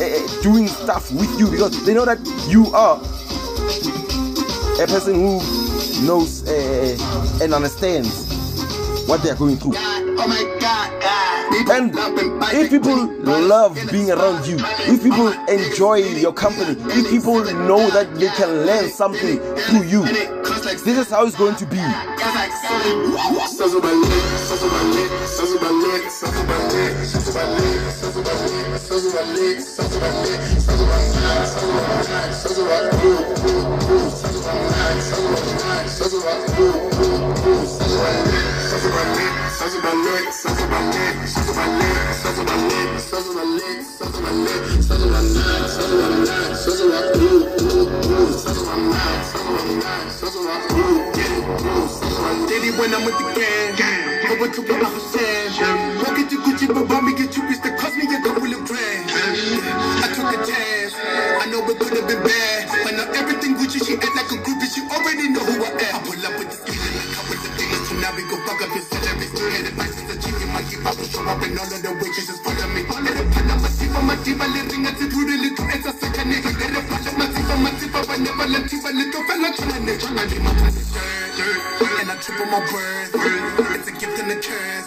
uh, 0.00 0.42
doing 0.42 0.68
stuff 0.68 1.12
with 1.12 1.38
you 1.38 1.50
because 1.50 1.84
they 1.84 1.92
know 1.92 2.04
that 2.04 2.18
you 2.48 2.66
are 2.68 2.96
a 4.82 4.86
person 4.86 5.14
who 5.14 5.40
knows 6.06 6.46
uh, 6.48 7.38
and 7.42 7.52
understands 7.52 8.32
what 9.06 9.22
they 9.22 9.30
are 9.30 9.36
going 9.36 9.56
through 9.56 9.95
and 11.68 11.92
if 12.54 12.70
people 12.70 13.06
love 13.22 13.78
being 13.90 14.10
around 14.10 14.46
you, 14.46 14.56
if 14.60 15.02
people 15.02 15.28
enjoy 15.48 15.96
your 15.96 16.32
company, 16.32 16.76
if 16.92 17.10
people 17.10 17.42
know 17.66 17.90
that 17.90 18.14
they 18.14 18.28
can 18.28 18.66
learn 18.66 18.88
something 18.88 19.38
through 19.38 19.84
you, 19.84 20.04
this 20.04 20.98
is 20.98 21.10
how 21.10 21.26
it's 21.26 21.36
going 21.36 21.56
to 21.56 21.66
be. 21.66 21.78
Diddy 52.48 52.70
when 52.78 52.94
I'm 52.94 53.04
with 53.04 53.18
the 53.18 53.26
gang. 53.36 54.32
Over 54.32 54.48
to 54.48 54.60
the 54.62 54.74
Hussein. 54.86 56.02
Walk 56.02 56.18
into 56.18 56.36
Gucci, 56.42 56.66
but 56.72 56.88
buy 56.88 57.00
me 57.00 57.12
get 57.12 57.36
you 57.36 57.42
bitch 57.42 57.62
that 57.62 57.78
cost 57.78 57.96
me 57.96 58.04
a 58.04 58.20
couple 58.22 58.46
of 58.46 58.64
grand. 58.64 59.10
I 59.10 60.08
took 60.14 60.30
a 60.32 60.38
chance. 60.46 60.94
I 60.96 61.46
know 61.50 61.60
it 61.68 61.78
could 61.78 61.96
have 61.96 62.08
been 62.08 62.22
bad. 62.22 62.68
But 62.84 62.94
now 62.94 63.12
everything 63.12 63.54
Gucci, 63.56 63.84
she 63.84 63.94
act 63.94 64.16
like 64.16 64.30
a 64.32 64.38
groupie. 64.42 64.68
She 64.72 64.82
already 64.88 65.28
know 65.30 65.44
who 65.44 65.64
I 65.64 65.68
am. 65.68 65.96
I 65.96 66.00
pull 66.06 66.26
up 66.26 66.38
with 66.38 66.50
the 66.64 66.85
now 68.06 68.14
we 68.14 68.22
go 68.30 68.38
fuck 68.46 68.62
up 68.62 68.70
his 68.70 68.86
salary. 68.86 69.26
And 69.58 69.66
the 69.66 69.72
prices 69.74 70.06
are 70.06 70.20
cheap 70.22 70.38
in 70.38 70.50
my 70.54 70.62
keep. 70.62 70.78
I 70.86 70.94
will 70.94 71.10
show 71.10 71.26
up 71.26 71.42
and 71.42 71.58
all 71.58 71.66
of 71.66 71.80
the 71.82 71.90
waitresses 71.98 72.38
follow 72.46 72.68
me. 72.70 72.86
All 72.86 73.02
of 73.02 73.14
the 73.18 73.24
Panama 73.34 73.66
Tifa, 73.66 74.00
my 74.06 74.14
Tifa, 74.22 74.46
living 74.46 74.86
at 74.86 74.94
the 74.94 75.06
Rudy 75.10 75.36
Little. 75.42 75.66
It's 75.74 75.86
a 75.90 75.92
second 75.98 76.30
nigga. 76.30 76.54
Let 76.54 76.70
it 76.70 76.86
follow 76.86 77.12
my 77.18 77.26
Tifa, 77.34 77.54
my 77.58 77.70
Tifa, 77.74 78.00
but 78.06 78.18
never 78.22 78.46
let 78.46 78.64
Tifa, 78.70 78.90
little 78.94 79.22
fella. 79.26 79.50
Tryna, 79.58 79.98
tryna, 79.98 80.34
tryna, 80.38 80.54
my 80.62 80.70
stirred. 80.70 81.34
And 81.98 82.10
I 82.10 82.16
triple 82.22 82.46
my 82.46 82.62
words. 82.70 83.10
It's 83.74 83.88
a 83.90 83.92
gift 83.98 84.18
and 84.22 84.30
a 84.30 84.38
curse. 84.38 84.86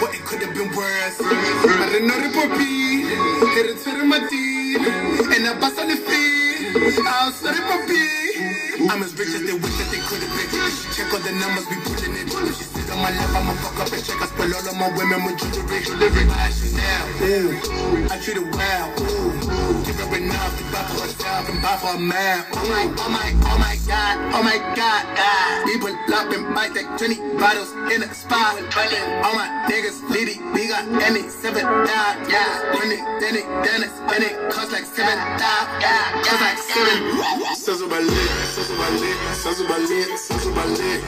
But 0.00 0.10
it 0.16 0.24
could 0.24 0.40
have 0.40 0.54
been 0.56 0.72
worse. 0.72 1.16
I 1.20 1.92
didn't 1.92 2.08
know 2.08 2.16
the 2.16 2.32
puppy. 2.32 3.04
Did 3.52 3.66
it 3.68 3.78
to 3.84 4.04
my 4.08 4.20
teeth. 4.32 4.80
And 4.80 5.44
I 5.44 5.52
bust 5.60 5.76
on 5.76 5.88
the 5.92 5.96
feet. 6.00 7.04
I'll 7.04 7.32
sorry 7.32 7.60
puppy. 7.68 8.55
I'm 8.78 9.02
as 9.02 9.18
rich 9.18 9.28
as 9.28 9.42
they 9.46 9.54
wish 9.54 9.76
that 9.78 9.90
they 9.90 9.98
could 10.04 10.22
have 10.22 10.50
been. 10.52 10.92
Check 10.92 11.12
all 11.12 11.20
the 11.20 11.32
numbers, 11.32 11.66
we 11.68 11.76
putting 11.82 12.14
it. 12.14 12.75
On 12.90 12.98
my 13.02 13.10
love, 13.10 13.34
I'ma 13.34 13.52
fuck 13.58 13.80
up 13.82 13.92
and 13.92 14.04
shake 14.04 14.22
I 14.22 14.26
spill 14.26 14.54
all 14.54 14.68
of 14.68 14.76
my 14.78 14.88
women 14.96 15.24
with 15.24 15.42
you 15.42 15.50
to 15.58 15.62
raise 15.66 15.88
your. 15.88 15.98
I 15.98 16.50
now. 16.78 17.02
I 18.12 18.18
treat 18.22 18.38
it 18.38 18.46
well. 18.54 18.86
Ooh, 19.02 19.84
give 19.84 19.98
up 19.98 20.14
enough 20.14 20.52
to 20.58 20.64
buy 20.70 20.86
for 20.86 21.02
herself 21.02 21.48
and 21.50 21.60
buy 21.60 21.76
for 21.82 21.94
a 21.94 21.98
man. 21.98 22.46
Oh 22.54 22.62
my, 22.70 22.86
oh 22.86 23.10
my, 23.10 23.28
oh 23.50 23.58
my 23.58 23.74
god, 23.90 24.14
oh 24.30 24.42
my 24.42 24.58
god, 24.78 25.02
god. 25.18 25.66
People 25.66 25.90
up 26.14 26.30
and 26.32 26.54
bite 26.54 26.74
that 26.74 26.98
20 26.98 27.38
bottles 27.38 27.72
in 27.92 28.02
a 28.02 28.14
spot. 28.14 28.56
All 28.56 29.34
my 29.34 29.48
niggas, 29.68 29.98
Liddy, 30.08 30.38
we 30.54 30.68
got 30.68 30.86
any 31.02 31.28
seven 31.28 31.64
dot, 31.64 32.16
yeah. 32.30 32.72
When 32.78 32.92
it, 32.92 33.02
then 33.20 33.34
it, 33.36 33.46
then 33.66 33.82
it, 33.82 33.92
then 34.08 34.22
it 34.22 34.34
costs 34.52 34.72
like 34.72 34.86
seven 34.86 35.18
dot, 35.36 35.66
yeah. 35.82 36.22
Costs 36.22 36.40
like 36.40 36.58
seven. 36.58 37.56
Sizzle 37.56 37.88
my 37.88 37.98
lip, 37.98 38.30
sizzle 38.54 38.76
my 38.76 38.88
lip, 38.96 39.18
sizzle 39.34 39.66
my 39.68 39.78
lip, 39.78 40.18
sizzle 40.18 40.52
my 40.54 40.64
lip, 40.64 41.04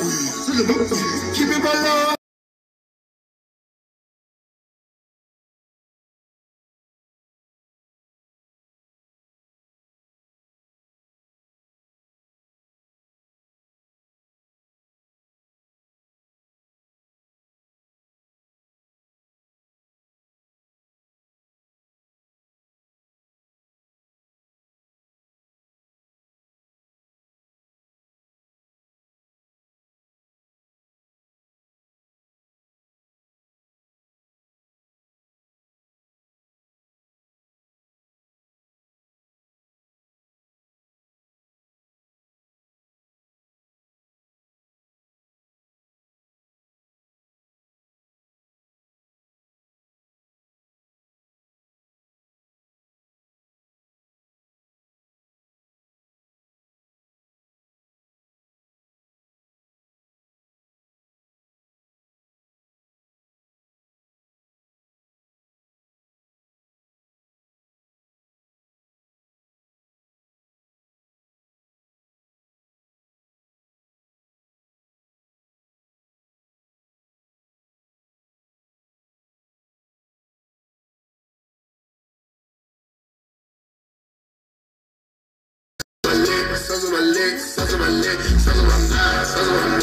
I'm. 89.42 89.80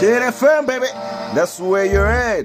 Get 0.00 0.22
it 0.22 0.34
baby. 0.66 0.86
That's 1.34 1.58
where 1.58 1.84
you're 1.84 2.06
at. 2.06 2.44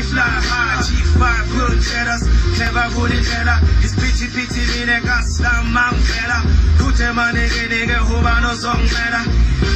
they 0.00 0.06
fly 0.08 0.22
high. 0.24 0.80
G5 0.80 1.20
blood 1.52 1.80
headers, 1.84 2.22
never 2.58 2.86
bullet 2.94 3.24
header. 3.24 3.58
It's 3.84 3.94
pity 3.94 4.26
pity 4.32 4.62
me 4.72 4.80
nigga, 4.88 5.16
slam 5.22 5.72
man 5.72 5.94
fella. 6.08 6.40
Put 6.78 6.96
them 6.96 7.18
on 7.18 7.34
nigga 7.34 7.68
nigga, 7.68 7.98
who 8.08 8.16
man 8.22 8.42
no 8.42 8.54
song 8.54 8.80
matter. 8.80 9.24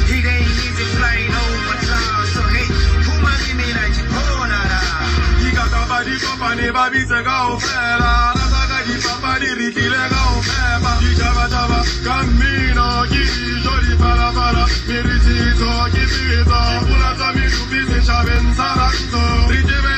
It 0.09 0.25
ain't 0.25 0.49
easy 0.65 0.85
flying 0.97 1.29
over 1.29 1.77
town, 1.85 2.25
so 2.33 2.41
hey, 2.53 2.67
who 3.05 3.13
man 3.21 3.41
me 3.57 3.67
like 3.77 3.95
you 3.97 4.05
born 4.09 4.51
out 4.51 4.73
of? 4.73 5.45
a 5.45 5.51
got 5.53 5.69
somebody 5.69 6.17
company, 6.17 6.67
baby, 6.73 7.01
to 7.05 7.19
go 7.23 7.59
fella. 7.59 8.45
Papa 8.85 9.39
di 9.39 9.51
rikile 9.53 10.07
ka 10.09 10.21
o 10.37 10.41
feba 10.41 10.97
Di 10.99 11.15
java 11.15 11.47
java 11.49 11.79
Kamino 12.05 13.05
ki 13.09 13.23
jori 13.63 13.95
para 13.97 14.31
para 14.31 14.65
Miriti 14.87 15.33
di 15.33 15.51
ki 15.93 16.05
pita 16.05 16.59
Una 16.85 17.11
tami 17.17 17.49
tu 17.49 17.61
pisi 17.69 17.99
chaven 18.05 18.53
sarakto 18.53 19.21
Rikime 19.49 19.94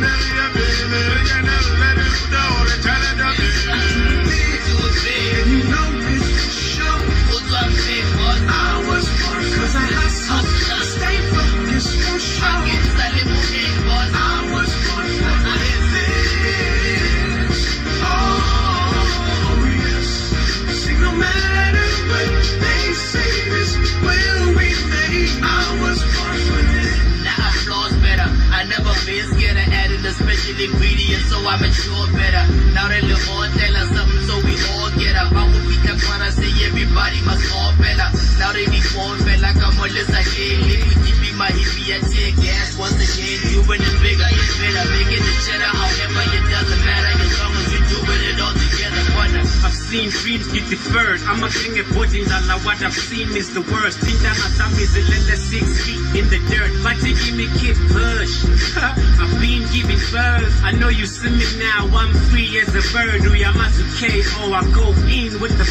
Yeah. 0.00 0.59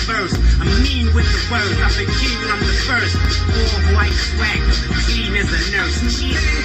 first. 0.06 0.36
I'm 0.60 0.84
mean 0.84 1.08
with 1.14 1.28
the 1.28 1.42
words. 1.52 1.80
I've 1.82 1.96
been 1.98 2.08
king, 2.20 2.38
I'm 2.48 2.60
the 2.60 2.78
first. 2.88 3.16
All 3.16 3.96
white 3.96 4.14
swagger, 4.14 4.76
clean 5.04 5.36
as 5.36 5.50
a 5.52 5.62
nurse. 5.72 6.59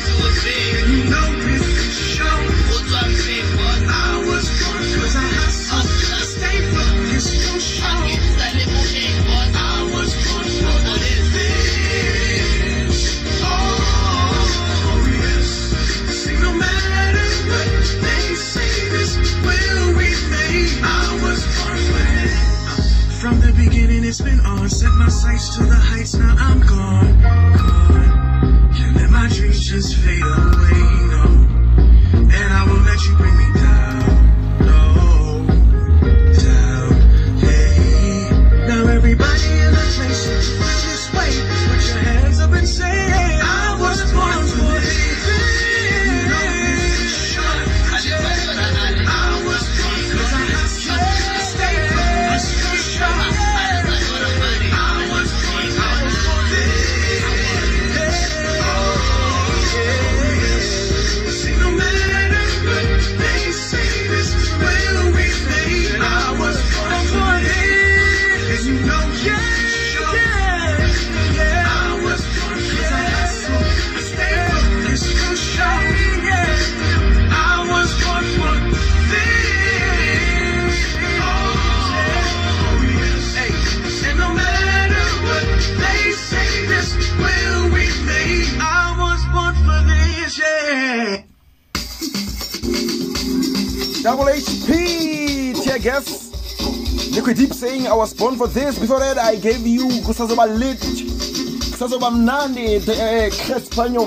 was 98.05 98.13
born 98.13 98.37
for 98.37 98.49
this. 98.49 98.79
Before 98.79 99.01
that, 99.01 99.17
I 99.17 99.37
gave 99.37 99.67
you 99.67 99.87
kusazoba 100.05 100.47
lit, 100.59 100.79
kusazoba 100.79 102.11
mnandi, 102.11 102.85
the 102.85 102.93
uh, 102.93 103.29
uh, 103.29 103.47
crisp 103.47 103.79
on 103.79 103.95
your. 103.95 104.07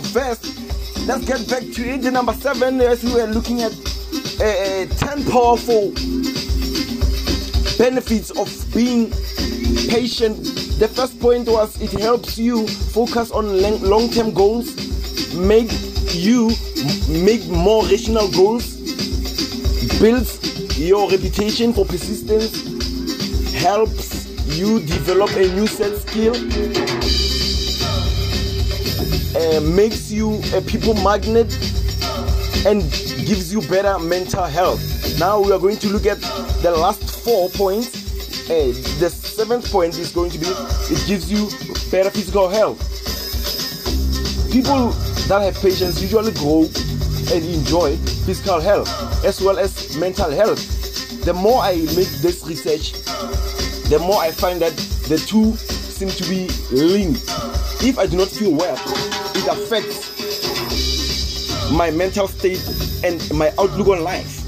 Let's 1.08 1.26
get 1.26 1.50
back 1.50 1.64
to 1.74 1.82
it. 1.84 2.04
Number 2.14 2.34
seven, 2.34 2.80
as 2.80 3.04
we 3.04 3.16
were 3.16 3.26
looking 3.26 3.64
at 3.64 3.72
uh, 4.40 4.44
uh, 4.44 4.86
ten 4.98 5.26
powerful 5.26 5.94
benefits 7.80 8.30
of 8.38 8.48
being 8.72 9.10
patient. 9.90 10.38
The 10.78 10.88
first 10.94 11.20
point 11.20 11.48
was 11.48 11.82
it 11.82 11.92
helps 12.00 12.38
you 12.38 12.68
focus 12.68 13.32
on 13.32 13.64
long-term 13.82 14.32
goals, 14.36 14.76
make 15.34 15.72
you 16.14 16.52
make 17.10 17.48
more 17.48 17.84
rational 17.88 18.30
goals, 18.30 18.76
builds 20.00 20.78
your 20.78 21.10
reputation 21.10 21.74
for 21.74 21.84
persistence, 21.84 22.77
helps 23.68 24.26
you 24.58 24.80
develop 24.80 25.30
a 25.32 25.46
new 25.54 25.68
set 25.68 25.94
skill, 25.98 26.34
uh, 29.36 29.60
makes 29.60 30.10
you 30.10 30.42
a 30.56 30.62
people 30.62 30.94
magnet, 30.94 31.52
and 32.66 32.82
gives 33.28 33.52
you 33.52 33.60
better 33.68 34.00
mental 34.00 34.46
health. 34.46 34.80
Now 35.20 35.42
we 35.42 35.52
are 35.52 35.60
going 35.60 35.76
to 35.80 35.90
look 35.90 36.06
at 36.06 36.22
the 36.62 36.72
last 36.72 37.26
four 37.26 37.50
points. 37.50 38.50
Uh, 38.50 38.72
the 39.00 39.10
seventh 39.10 39.70
point 39.70 40.00
is 40.00 40.14
going 40.14 40.32
to 40.32 40.38
be 40.40 40.48
it 40.48 41.06
gives 41.06 41.30
you 41.30 41.50
better 41.92 42.10
physical 42.10 42.48
health. 42.48 42.80
People 44.50 44.92
that 45.28 45.42
have 45.42 45.56
patience 45.56 46.02
usually 46.02 46.32
grow 46.40 46.62
and 47.36 47.44
enjoy 47.44 47.98
physical 48.26 48.62
health 48.62 48.88
as 49.26 49.42
well 49.42 49.60
as 49.60 49.98
mental 49.98 50.32
health. 50.32 50.78
The 51.26 51.34
more 51.34 51.62
I 51.62 51.76
make 51.98 52.08
this 52.24 52.48
research, 52.48 52.94
the 53.90 54.00
more 54.00 54.20
I 54.20 54.32
find 54.32 54.62
that 54.62 54.76
the 55.08 55.18
two 55.18 55.56
seem 55.56 56.10
to 56.10 56.24
be 56.30 56.48
linked. 56.76 57.24
If 57.82 57.98
I 57.98 58.06
do 58.06 58.18
not 58.18 58.28
feel 58.28 58.54
well, 58.54 58.76
it 59.34 59.48
affects 59.48 60.18
my 61.72 61.90
mental 61.92 62.28
state 62.28 62.62
and 63.06 63.22
my 63.34 63.54
outlook 63.58 63.88
on 63.88 64.04
life. 64.04 64.44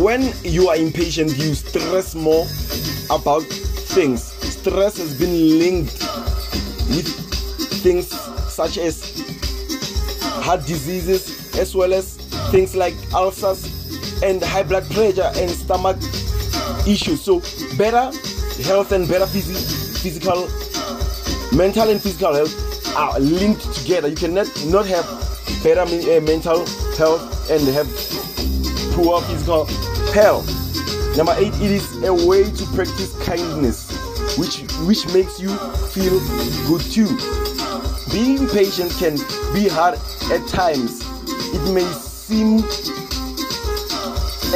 When 0.00 0.32
you 0.42 0.68
are 0.68 0.76
impatient, 0.76 1.38
you 1.38 1.54
stress 1.54 2.16
more 2.16 2.44
about 3.08 3.44
things. 3.44 4.24
Stress 4.24 4.98
has 4.98 5.16
been 5.16 5.58
linked 5.58 5.92
with 6.90 7.06
things 7.82 8.08
such 8.52 8.78
as 8.78 9.14
heart 10.42 10.66
diseases 10.66 11.56
as 11.56 11.74
well 11.74 11.94
as 11.94 12.16
things 12.50 12.74
like 12.74 12.94
ulcers 13.14 14.22
and 14.22 14.42
high 14.42 14.64
blood 14.64 14.84
pressure 14.90 15.30
and 15.36 15.50
stomach 15.50 15.96
issues. 16.86 17.22
So, 17.22 17.40
better 17.76 18.10
health 18.62 18.92
and 18.92 19.08
better 19.08 19.26
phys- 19.26 20.00
physical, 20.02 20.48
mental 21.56 21.90
and 21.90 22.00
physical 22.00 22.34
health 22.34 22.96
are 22.96 23.18
linked 23.20 23.72
together. 23.74 24.08
You 24.08 24.16
cannot 24.16 24.48
not 24.66 24.86
have 24.86 25.04
better 25.62 25.82
uh, 25.82 26.20
mental 26.20 26.64
health 26.96 27.50
and 27.50 27.62
have 27.68 27.86
poor 28.94 29.20
physical 29.22 29.66
health. 30.12 30.46
Number 31.16 31.34
eight, 31.38 31.54
it 31.54 31.70
is 31.70 32.02
a 32.02 32.12
way 32.26 32.44
to 32.44 32.64
practice 32.74 33.14
kindness, 33.24 33.90
which 34.38 34.62
which 34.86 35.06
makes 35.12 35.40
you 35.40 35.50
feel 35.92 36.20
good 36.68 36.82
too. 36.82 37.08
Being 38.12 38.46
patient 38.48 38.92
can 38.98 39.16
be 39.52 39.68
hard 39.68 39.98
at 40.30 40.46
times. 40.48 41.02
It 41.54 41.72
may 41.72 41.84
seem 41.92 42.62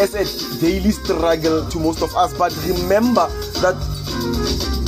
as 0.01 0.15
a 0.15 0.61
daily 0.61 0.91
struggle 0.91 1.69
to 1.69 1.79
most 1.79 2.03
of 2.03 2.15
us, 2.17 2.33
but 2.39 2.57
remember 2.67 3.29
that 3.61 3.77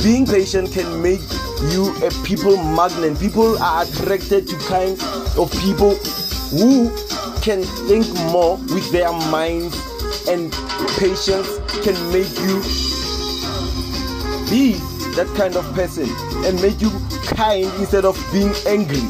being 0.03 0.25
patient 0.25 0.71
can 0.71 1.01
make 1.03 1.21
you 1.69 1.95
a 2.03 2.09
people 2.25 2.57
magnet. 2.57 3.19
People 3.19 3.57
are 3.61 3.83
attracted 3.83 4.47
to 4.47 4.57
kind 4.65 4.99
of 5.37 5.51
people 5.61 5.93
who 6.49 6.89
can 7.41 7.61
think 7.87 8.11
more 8.31 8.57
with 8.73 8.91
their 8.91 9.11
minds, 9.29 9.77
and 10.27 10.51
patience 10.97 11.47
can 11.85 11.95
make 12.11 12.33
you 12.41 12.57
be 14.49 14.73
that 15.13 15.31
kind 15.37 15.55
of 15.55 15.65
person 15.75 16.09
and 16.43 16.59
make 16.59 16.81
you 16.81 16.89
kind 17.37 17.65
instead 17.77 18.03
of 18.03 18.17
being 18.33 18.51
angry. 18.65 19.03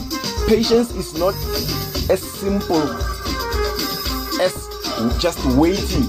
Patience 0.47 0.91
is 0.95 1.17
not 1.17 1.33
as 2.09 2.21
simple 2.21 3.12
just 5.19 5.43
waiting. 5.55 6.03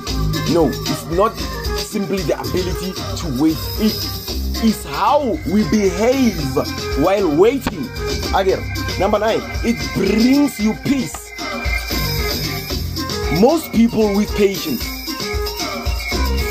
No, 0.53 0.69
it's 0.69 1.05
not 1.07 1.35
simply 1.77 2.23
the 2.23 2.39
ability 2.41 2.93
to 2.93 3.43
wait. 3.43 3.57
It 3.79 3.95
is 4.65 4.85
how 4.85 5.39
we 5.53 5.69
behave 5.71 6.39
while 7.05 7.37
waiting. 7.37 7.89
Again, 8.35 8.63
number 8.99 9.19
nine, 9.19 9.41
it 9.65 9.77
brings 9.95 10.59
you 10.59 10.75
peace. 10.85 11.33
Most 13.41 13.73
people 13.73 14.15
with 14.17 14.35
patience 14.37 14.83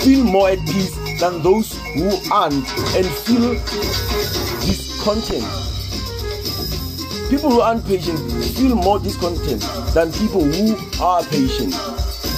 feel 0.03 0.23
more 0.23 0.49
at 0.49 0.59
peace 0.65 0.95
than 1.19 1.41
those 1.41 1.77
who 1.93 2.09
aren't 2.31 2.67
and 2.95 3.05
feel 3.05 3.53
discontent. 4.65 5.45
People 7.29 7.49
who 7.51 7.61
aren't 7.61 7.85
patient 7.87 8.19
feel 8.55 8.75
more 8.75 8.99
discontent 8.99 9.61
than 9.93 10.11
people 10.13 10.43
who 10.43 10.75
are 11.01 11.23
patient. 11.23 11.73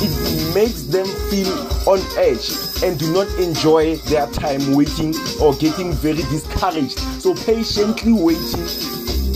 It 0.02 0.54
makes 0.54 0.84
them 0.84 1.06
feel 1.30 1.52
on 1.88 2.00
edge 2.18 2.50
and 2.84 3.00
do 3.00 3.12
not 3.14 3.28
enjoy 3.40 3.96
their 4.08 4.28
time 4.28 4.74
waiting 4.74 5.14
or 5.42 5.56
getting 5.56 5.94
very 5.94 6.24
discouraged. 6.30 7.00
So, 7.22 7.34
patiently 7.34 8.14
waiting 8.14 8.68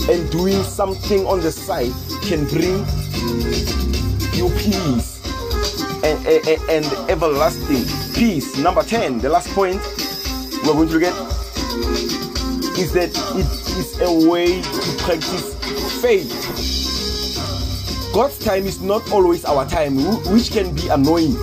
and 0.08 0.30
doing 0.30 0.62
something 0.62 1.26
on 1.26 1.40
the 1.40 1.52
side 1.52 1.92
can 2.22 2.46
bring 2.46 2.84
you 4.34 4.48
peace 4.58 5.20
and, 6.04 6.26
and, 6.26 6.70
and 6.70 7.10
everlasting 7.10 7.84
peace. 8.14 8.56
Number 8.58 8.82
10, 8.82 9.18
the 9.20 9.28
last 9.28 9.48
point 9.50 9.80
we're 10.64 10.72
going 10.72 10.88
to 10.88 10.94
look 10.94 11.04
at 11.04 11.40
is 12.78 12.92
that 12.92 13.10
it 13.34 13.46
is 13.78 14.00
a 14.00 14.28
way 14.28 14.62
to 14.62 14.96
practice 15.04 15.54
faith. 16.00 16.79
God's 18.12 18.38
time 18.38 18.66
is 18.66 18.80
not 18.80 19.08
always 19.12 19.44
our 19.44 19.64
time, 19.68 19.96
which 20.32 20.50
can 20.50 20.74
be 20.74 20.88
annoying. 20.88 21.34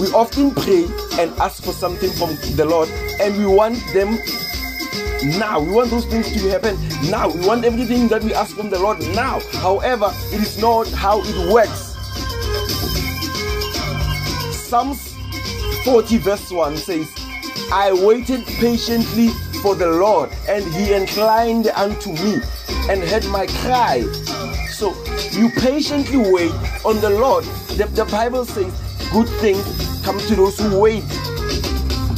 We 0.00 0.08
often 0.12 0.50
pray 0.50 0.84
and 1.20 1.30
ask 1.38 1.62
for 1.62 1.72
something 1.72 2.10
from 2.10 2.34
the 2.56 2.64
Lord, 2.64 2.88
and 3.20 3.36
we 3.38 3.46
want 3.46 3.78
them 3.92 4.18
now. 5.38 5.60
We 5.60 5.70
want 5.70 5.90
those 5.90 6.06
things 6.06 6.32
to 6.32 6.48
happen 6.50 6.76
now. 7.08 7.28
We 7.28 7.46
want 7.46 7.64
everything 7.64 8.08
that 8.08 8.24
we 8.24 8.34
ask 8.34 8.56
from 8.56 8.68
the 8.68 8.80
Lord 8.80 8.98
now. 9.14 9.38
However, 9.52 10.12
it 10.32 10.40
is 10.40 10.58
not 10.58 10.88
how 10.88 11.20
it 11.22 11.52
works. 11.52 11.94
Psalms 14.66 15.14
40, 15.84 16.18
verse 16.18 16.50
1 16.50 16.76
says, 16.78 17.08
I 17.72 17.92
waited 17.92 18.44
patiently 18.44 19.28
for 19.62 19.76
the 19.76 19.86
Lord, 19.86 20.30
and 20.48 20.64
he 20.74 20.92
inclined 20.92 21.68
unto 21.68 22.12
me 22.12 22.40
and 22.90 23.00
heard 23.04 23.24
my 23.26 23.46
cry. 23.46 24.02
So 24.72 24.92
you 25.36 25.50
patiently 25.50 26.18
wait 26.18 26.52
on 26.84 27.00
the 27.00 27.10
Lord. 27.10 27.44
The, 27.76 27.86
the 27.86 28.04
Bible 28.04 28.44
says, 28.44 28.72
Good 29.12 29.28
things 29.40 29.64
come 30.04 30.18
to 30.18 30.34
those 30.34 30.58
who 30.58 30.78
wait. 30.78 31.04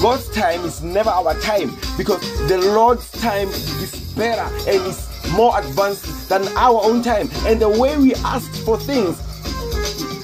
God's 0.01 0.29
time 0.31 0.61
is 0.61 0.83
never 0.83 1.11
our 1.11 1.35
time 1.41 1.71
because 1.97 2.21
the 2.49 2.59
Lord's 2.59 3.11
time 3.13 3.49
is 3.49 4.13
better 4.17 4.43
and 4.69 4.87
is 4.87 5.09
more 5.33 5.59
advanced 5.59 6.29
than 6.29 6.47
our 6.57 6.83
own 6.85 7.03
time. 7.03 7.29
And 7.47 7.61
the 7.61 7.69
way 7.69 7.97
we 7.97 8.15
ask 8.17 8.51
for 8.65 8.79
things, 8.79 9.23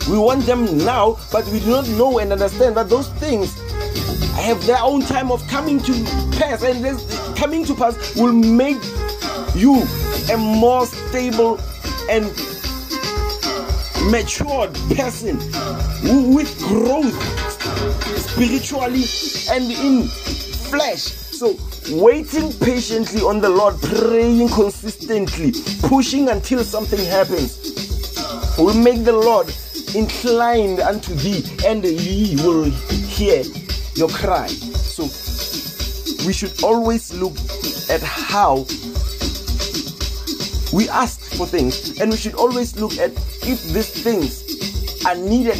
we 0.09 0.19
want 0.19 0.45
them 0.45 0.79
now, 0.79 1.19
but 1.31 1.47
we 1.49 1.61
do 1.61 1.71
not 1.71 1.89
know 1.91 2.19
and 2.19 2.33
understand 2.33 2.77
that 2.77 2.89
those 2.89 3.09
things 3.15 3.55
have 4.37 4.65
their 4.67 4.81
own 4.81 5.03
time 5.03 5.31
of 5.31 5.47
coming 5.49 5.79
to 5.81 5.93
pass, 6.39 6.63
and 6.63 6.85
this 6.85 7.19
coming 7.37 7.65
to 7.65 7.75
pass 7.75 8.17
will 8.17 8.33
make 8.33 8.83
you 9.55 9.83
a 10.33 10.37
more 10.37 10.87
stable 10.87 11.61
and 12.09 12.27
matured 14.11 14.75
person 14.97 15.37
with 16.35 16.59
growth 16.59 17.15
spiritually 18.19 19.05
and 19.51 19.71
in 19.71 20.09
flesh. 20.69 21.03
So, 21.03 21.57
waiting 21.91 22.53
patiently 22.53 23.23
on 23.23 23.41
the 23.41 23.49
Lord, 23.49 23.81
praying 23.81 24.49
consistently, 24.49 25.53
pushing 25.83 26.29
until 26.29 26.65
something 26.65 27.05
happens 27.07 27.59
will 28.59 28.75
make 28.75 29.05
the 29.05 29.13
Lord 29.13 29.53
inclined 29.95 30.81
unto 30.81 31.15
thee, 31.15 31.45
and 31.67 31.85
he 31.85 32.37
will 32.37 32.65
hear 32.65 33.43
your 33.95 34.09
cry. 34.09 34.47
So, 34.49 35.05
we 36.27 36.33
should 36.33 36.63
always 36.63 37.13
look 37.15 37.35
at 37.91 38.01
how 38.03 38.65
we 40.73 40.89
ask 40.89 41.21
for 41.37 41.47
things, 41.47 42.01
and 42.01 42.11
we 42.11 42.17
should 42.17 42.35
always 42.35 42.77
look 42.81 42.93
at 42.99 43.11
if 43.45 43.63
these 43.73 43.91
things 44.03 45.05
are 45.05 45.17
needed 45.17 45.57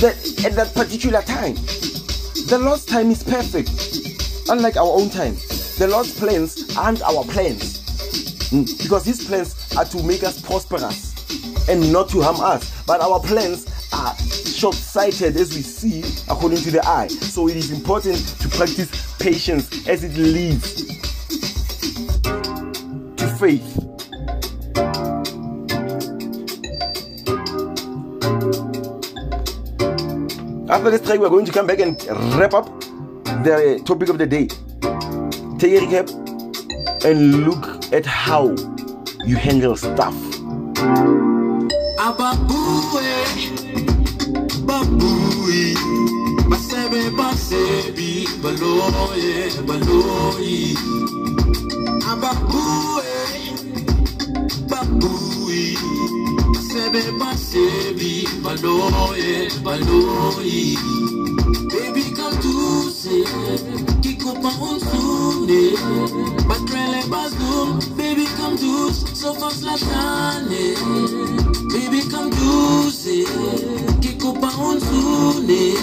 that 0.00 0.44
at 0.44 0.52
that 0.52 0.74
particular 0.74 1.22
time. 1.22 1.54
The 2.48 2.58
Lord's 2.58 2.84
time 2.84 3.10
is 3.10 3.22
perfect, 3.22 3.70
unlike 4.48 4.76
our 4.76 4.88
own 4.88 5.10
time. 5.10 5.34
The 5.78 5.88
Lord's 5.90 6.18
plans 6.18 6.76
aren't 6.76 7.02
our 7.02 7.24
plans, 7.24 7.78
Mm, 8.50 8.82
because 8.82 9.04
His 9.04 9.22
plans 9.24 9.54
are 9.76 9.84
to 9.84 10.02
make 10.02 10.22
us 10.22 10.40
prosperous 10.40 11.14
and 11.68 11.92
not 11.92 12.08
to 12.10 12.22
harm 12.22 12.40
us. 12.40 12.70
But 12.86 13.02
our 13.02 13.20
plans 13.20 13.66
are 13.92 14.16
short 14.16 14.74
sighted 14.74 15.36
as 15.36 15.54
we 15.54 15.60
see 15.60 16.02
according 16.30 16.58
to 16.58 16.70
the 16.70 16.86
eye. 16.86 17.08
So 17.08 17.48
it 17.48 17.56
is 17.56 17.70
important 17.70 18.16
to 18.40 18.48
practice 18.48 19.16
patience 19.18 19.86
as 19.86 20.02
it 20.02 20.16
leads 20.16 20.86
to 23.16 23.36
faith. 23.38 23.87
After 30.78 30.92
this 30.92 31.00
track, 31.00 31.18
we're 31.18 31.28
going 31.28 31.44
to 31.44 31.50
come 31.50 31.66
back 31.66 31.80
and 31.80 32.00
wrap 32.38 32.54
up 32.54 32.66
the 33.42 33.82
topic 33.84 34.10
of 34.10 34.18
the 34.18 34.26
day. 34.26 34.46
Take 35.58 35.74
a 35.74 35.80
recap 35.84 36.06
and 37.04 37.44
look 37.44 37.92
at 37.92 38.06
how 38.06 38.54
you 39.26 39.34
handle 39.34 39.74
stuff. 39.74 40.14
Baloye, 52.16 53.37
babui, 54.68 55.76
basebe 56.54 57.02
basebi, 57.18 58.26
baloye, 58.42 59.48
baloyi. 59.64 60.76
Baby 61.70 62.02
say, 62.98 63.24
kiko 64.02 64.32
pa 64.42 64.50
unsune, 64.68 65.62
batrele 66.48 67.02
bazum, 67.12 67.78
baby 67.96 68.26
come 68.36 68.56
to, 68.56 68.92
so 68.92 69.34
fast 69.34 69.62
latane. 69.64 70.74
Baby 71.72 72.00
come 72.10 72.30
to 72.30 72.90
say, 72.90 73.24
kiko 74.02 74.32
pa 74.40 74.50
unsune, 74.68 75.74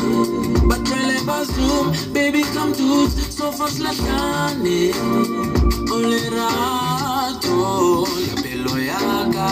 batrele 0.69 1.17
bazum, 1.29 2.13
baby 2.13 2.43
come 2.53 2.73
to, 2.73 3.09
so 3.31 3.51
fast 3.51 3.79
latane. 3.79 4.93
Ole 5.91 6.19
loyaga 8.65 9.49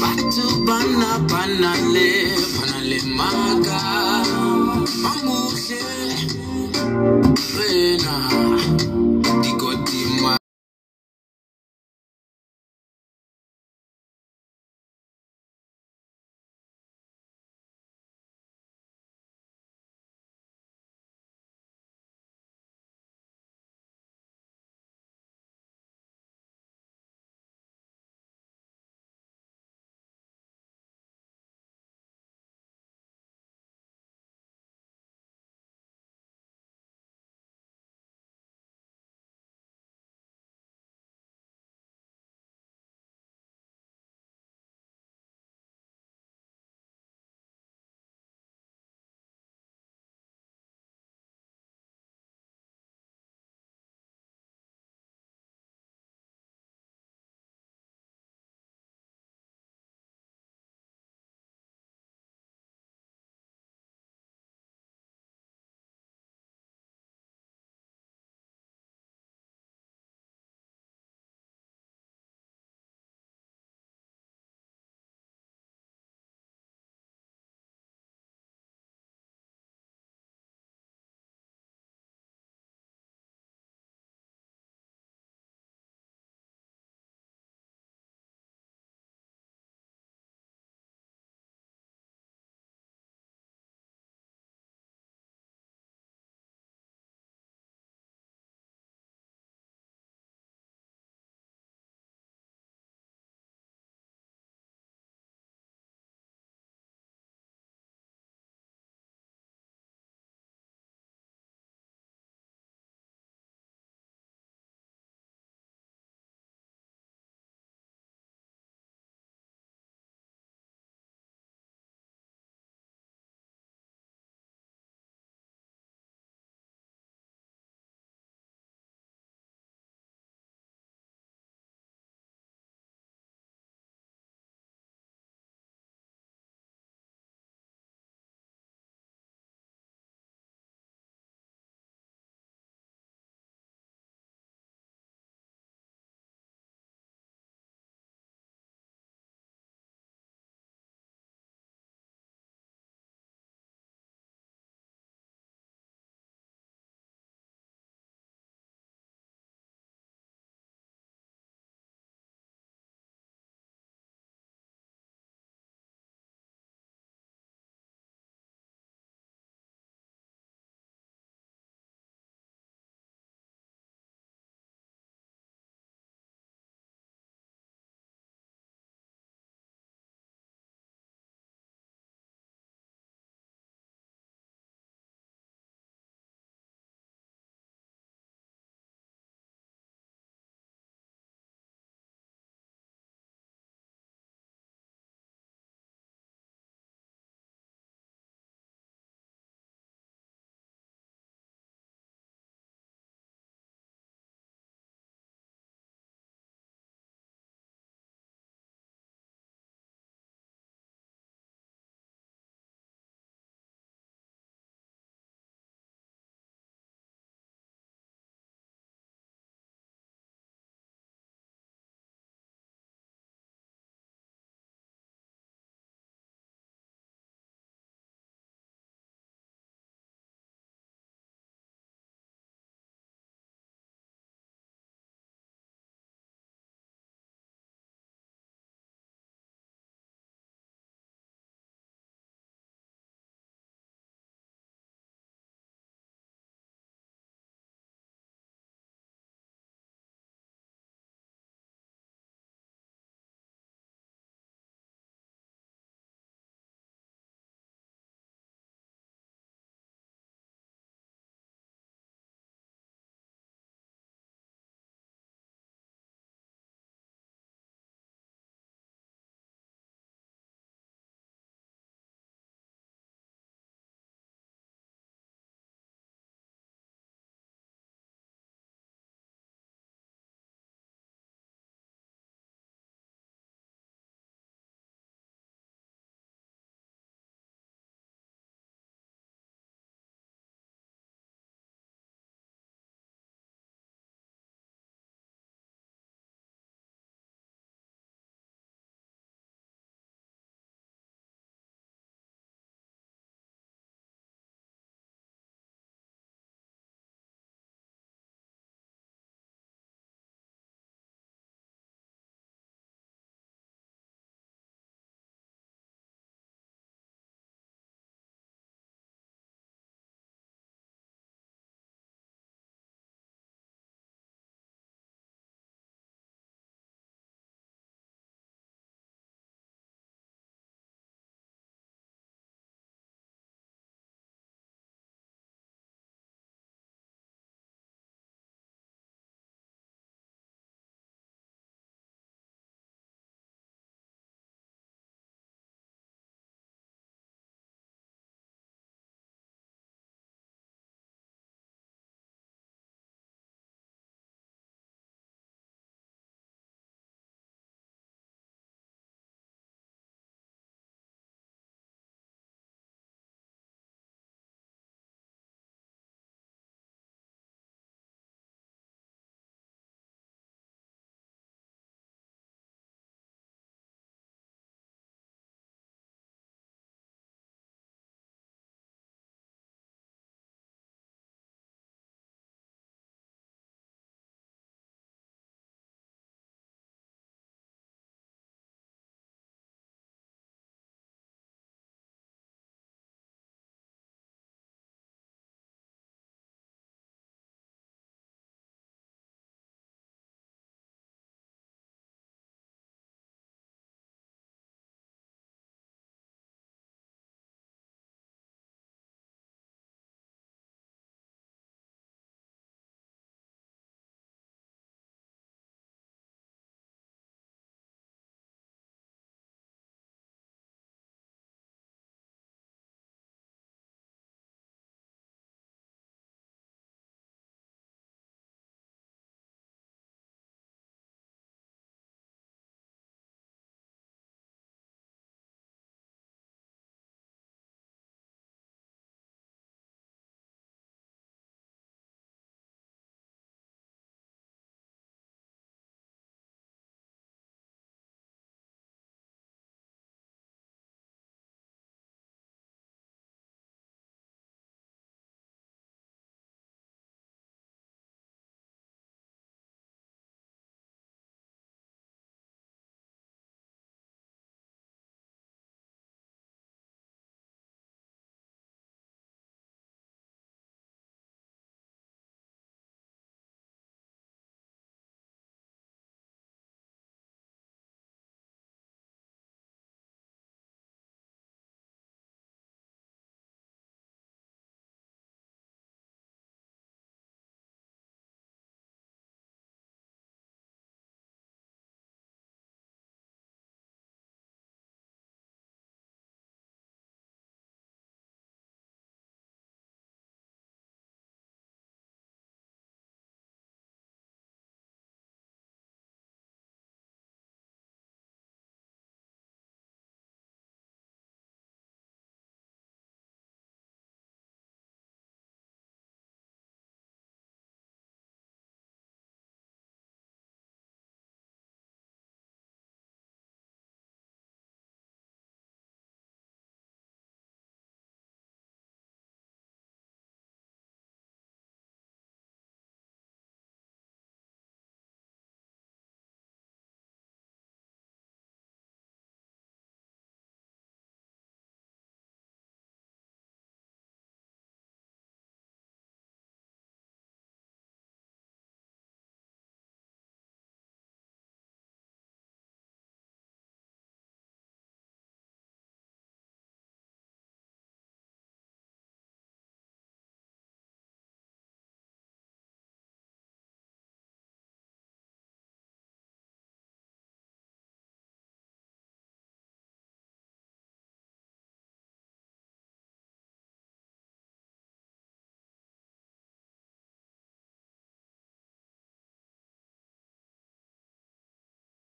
batu 0.00 0.46
bana 0.66 1.10
bana 1.30 1.72
le 1.94 2.10
bana 2.56 2.78
le 2.90 2.98
maga 3.18 3.80
manguhle 5.02 5.82
rena 7.56 8.16
digodi 9.42 10.05